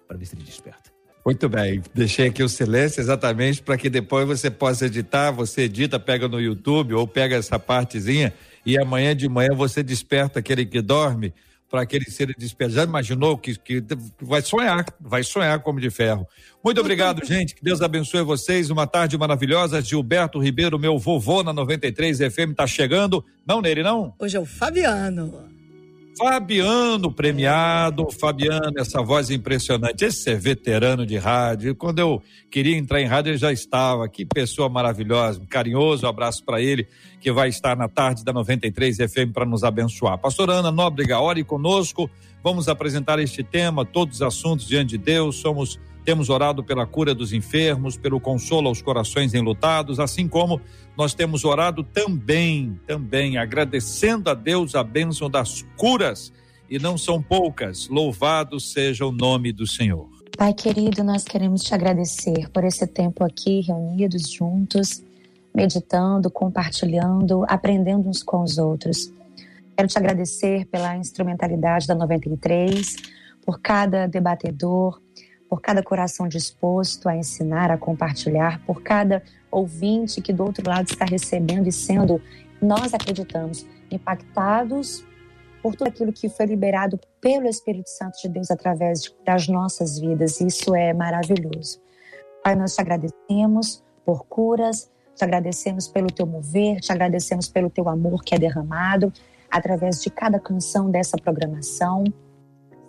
[0.08, 0.92] para ver se ele desperta.
[1.26, 6.00] Muito bem, deixei aqui o silêncio exatamente para que depois você possa editar, você edita,
[6.00, 8.34] pega no YouTube ou pega essa partezinha
[8.66, 11.34] e amanhã de manhã você desperta aquele que dorme
[11.70, 12.74] para aquele ser desperto.
[12.74, 13.84] Já imaginou que, que
[14.22, 16.28] vai sonhar, vai sonhar como de ferro.
[16.64, 17.54] Muito obrigado, gente.
[17.54, 18.70] Que Deus abençoe vocês.
[18.70, 19.82] Uma tarde maravilhosa.
[19.82, 23.24] Gilberto Ribeiro, meu vovô na 93 FM, tá chegando.
[23.46, 24.14] Não nele, não?
[24.20, 25.59] Hoje é o Fabiano.
[26.20, 30.04] Fabiano premiado, Fabiano, essa voz impressionante.
[30.04, 31.74] Esse é veterano de rádio.
[31.74, 34.10] Quando eu queria entrar em rádio, ele já estava.
[34.10, 36.86] Que pessoa maravilhosa, um carinhoso abraço para ele,
[37.22, 40.18] que vai estar na tarde da 93 FM para nos abençoar.
[40.18, 42.10] Pastor Ana Nóbrega, ore conosco.
[42.44, 45.38] Vamos apresentar este tema, todos os assuntos diante de Deus.
[45.38, 45.80] Somos
[46.10, 50.60] temos orado pela cura dos enfermos, pelo consolo aos corações enlutados, assim como
[50.98, 56.34] nós temos orado também, também agradecendo a Deus a bênção das curas,
[56.68, 57.88] e não são poucas.
[57.90, 60.10] Louvado seja o nome do Senhor.
[60.36, 65.04] Pai querido, nós queremos te agradecer por esse tempo aqui reunidos juntos,
[65.54, 69.14] meditando, compartilhando, aprendendo uns com os outros.
[69.78, 72.96] Quero te agradecer pela instrumentalidade da 93,
[73.46, 75.00] por cada debatedor,
[75.50, 80.88] por cada coração disposto a ensinar, a compartilhar, por cada ouvinte que do outro lado
[80.88, 82.22] está recebendo e sendo,
[82.62, 85.04] nós acreditamos, impactados
[85.62, 90.40] por tudo aquilo que foi liberado pelo Espírito Santo de Deus através das nossas vidas.
[90.40, 91.82] Isso é maravilhoso.
[92.44, 97.90] Pai, nós te agradecemos por curas, te agradecemos pelo teu mover, te agradecemos pelo teu
[97.90, 99.12] amor que é derramado
[99.50, 102.04] através de cada canção dessa programação.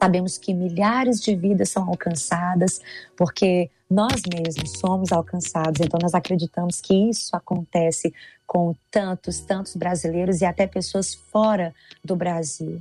[0.02, 2.80] Sabemos que milhares de vidas são alcançadas
[3.16, 5.80] porque nós mesmos somos alcançados.
[5.80, 8.14] Então, nós acreditamos que isso acontece
[8.46, 11.74] com tantos, tantos brasileiros e até pessoas fora
[12.04, 12.80] do Brasil.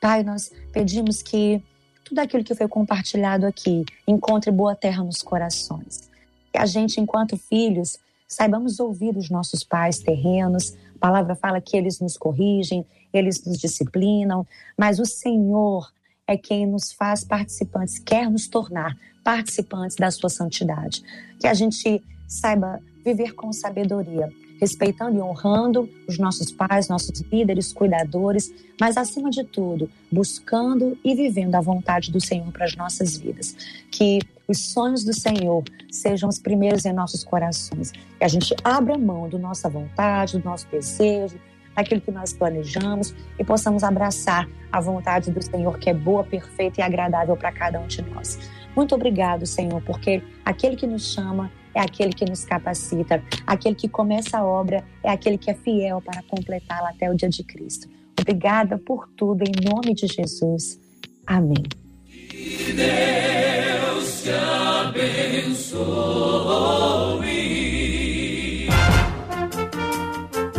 [0.00, 1.62] Pai, nós pedimos que
[2.04, 6.10] tudo aquilo que foi compartilhado aqui encontre boa terra nos corações.
[6.52, 10.74] Que a gente, enquanto filhos, saibamos ouvir os nossos pais terrenos.
[10.96, 14.46] A palavra fala que eles nos corrigem, eles nos disciplinam,
[14.76, 15.92] mas o Senhor
[16.28, 21.02] é quem nos faz participantes, quer nos tornar participantes da sua santidade.
[21.40, 27.72] Que a gente saiba viver com sabedoria, respeitando e honrando os nossos pais, nossos líderes,
[27.72, 33.16] cuidadores, mas acima de tudo, buscando e vivendo a vontade do Senhor para as nossas
[33.16, 33.56] vidas.
[33.90, 37.92] Que os sonhos do Senhor sejam os primeiros em nossos corações.
[38.18, 41.40] Que a gente abra mão da nossa vontade, do nosso desejo,
[41.78, 46.80] daquilo que nós planejamos e possamos abraçar a vontade do Senhor, que é boa, perfeita
[46.80, 48.36] e agradável para cada um de nós.
[48.74, 53.88] Muito obrigado, Senhor, porque aquele que nos chama é aquele que nos capacita, aquele que
[53.88, 57.88] começa a obra é aquele que é fiel para completá-la até o dia de Cristo.
[58.18, 60.80] Obrigada por tudo, em nome de Jesus.
[61.24, 61.62] Amém.
[62.04, 65.78] Que Deus te abençoe.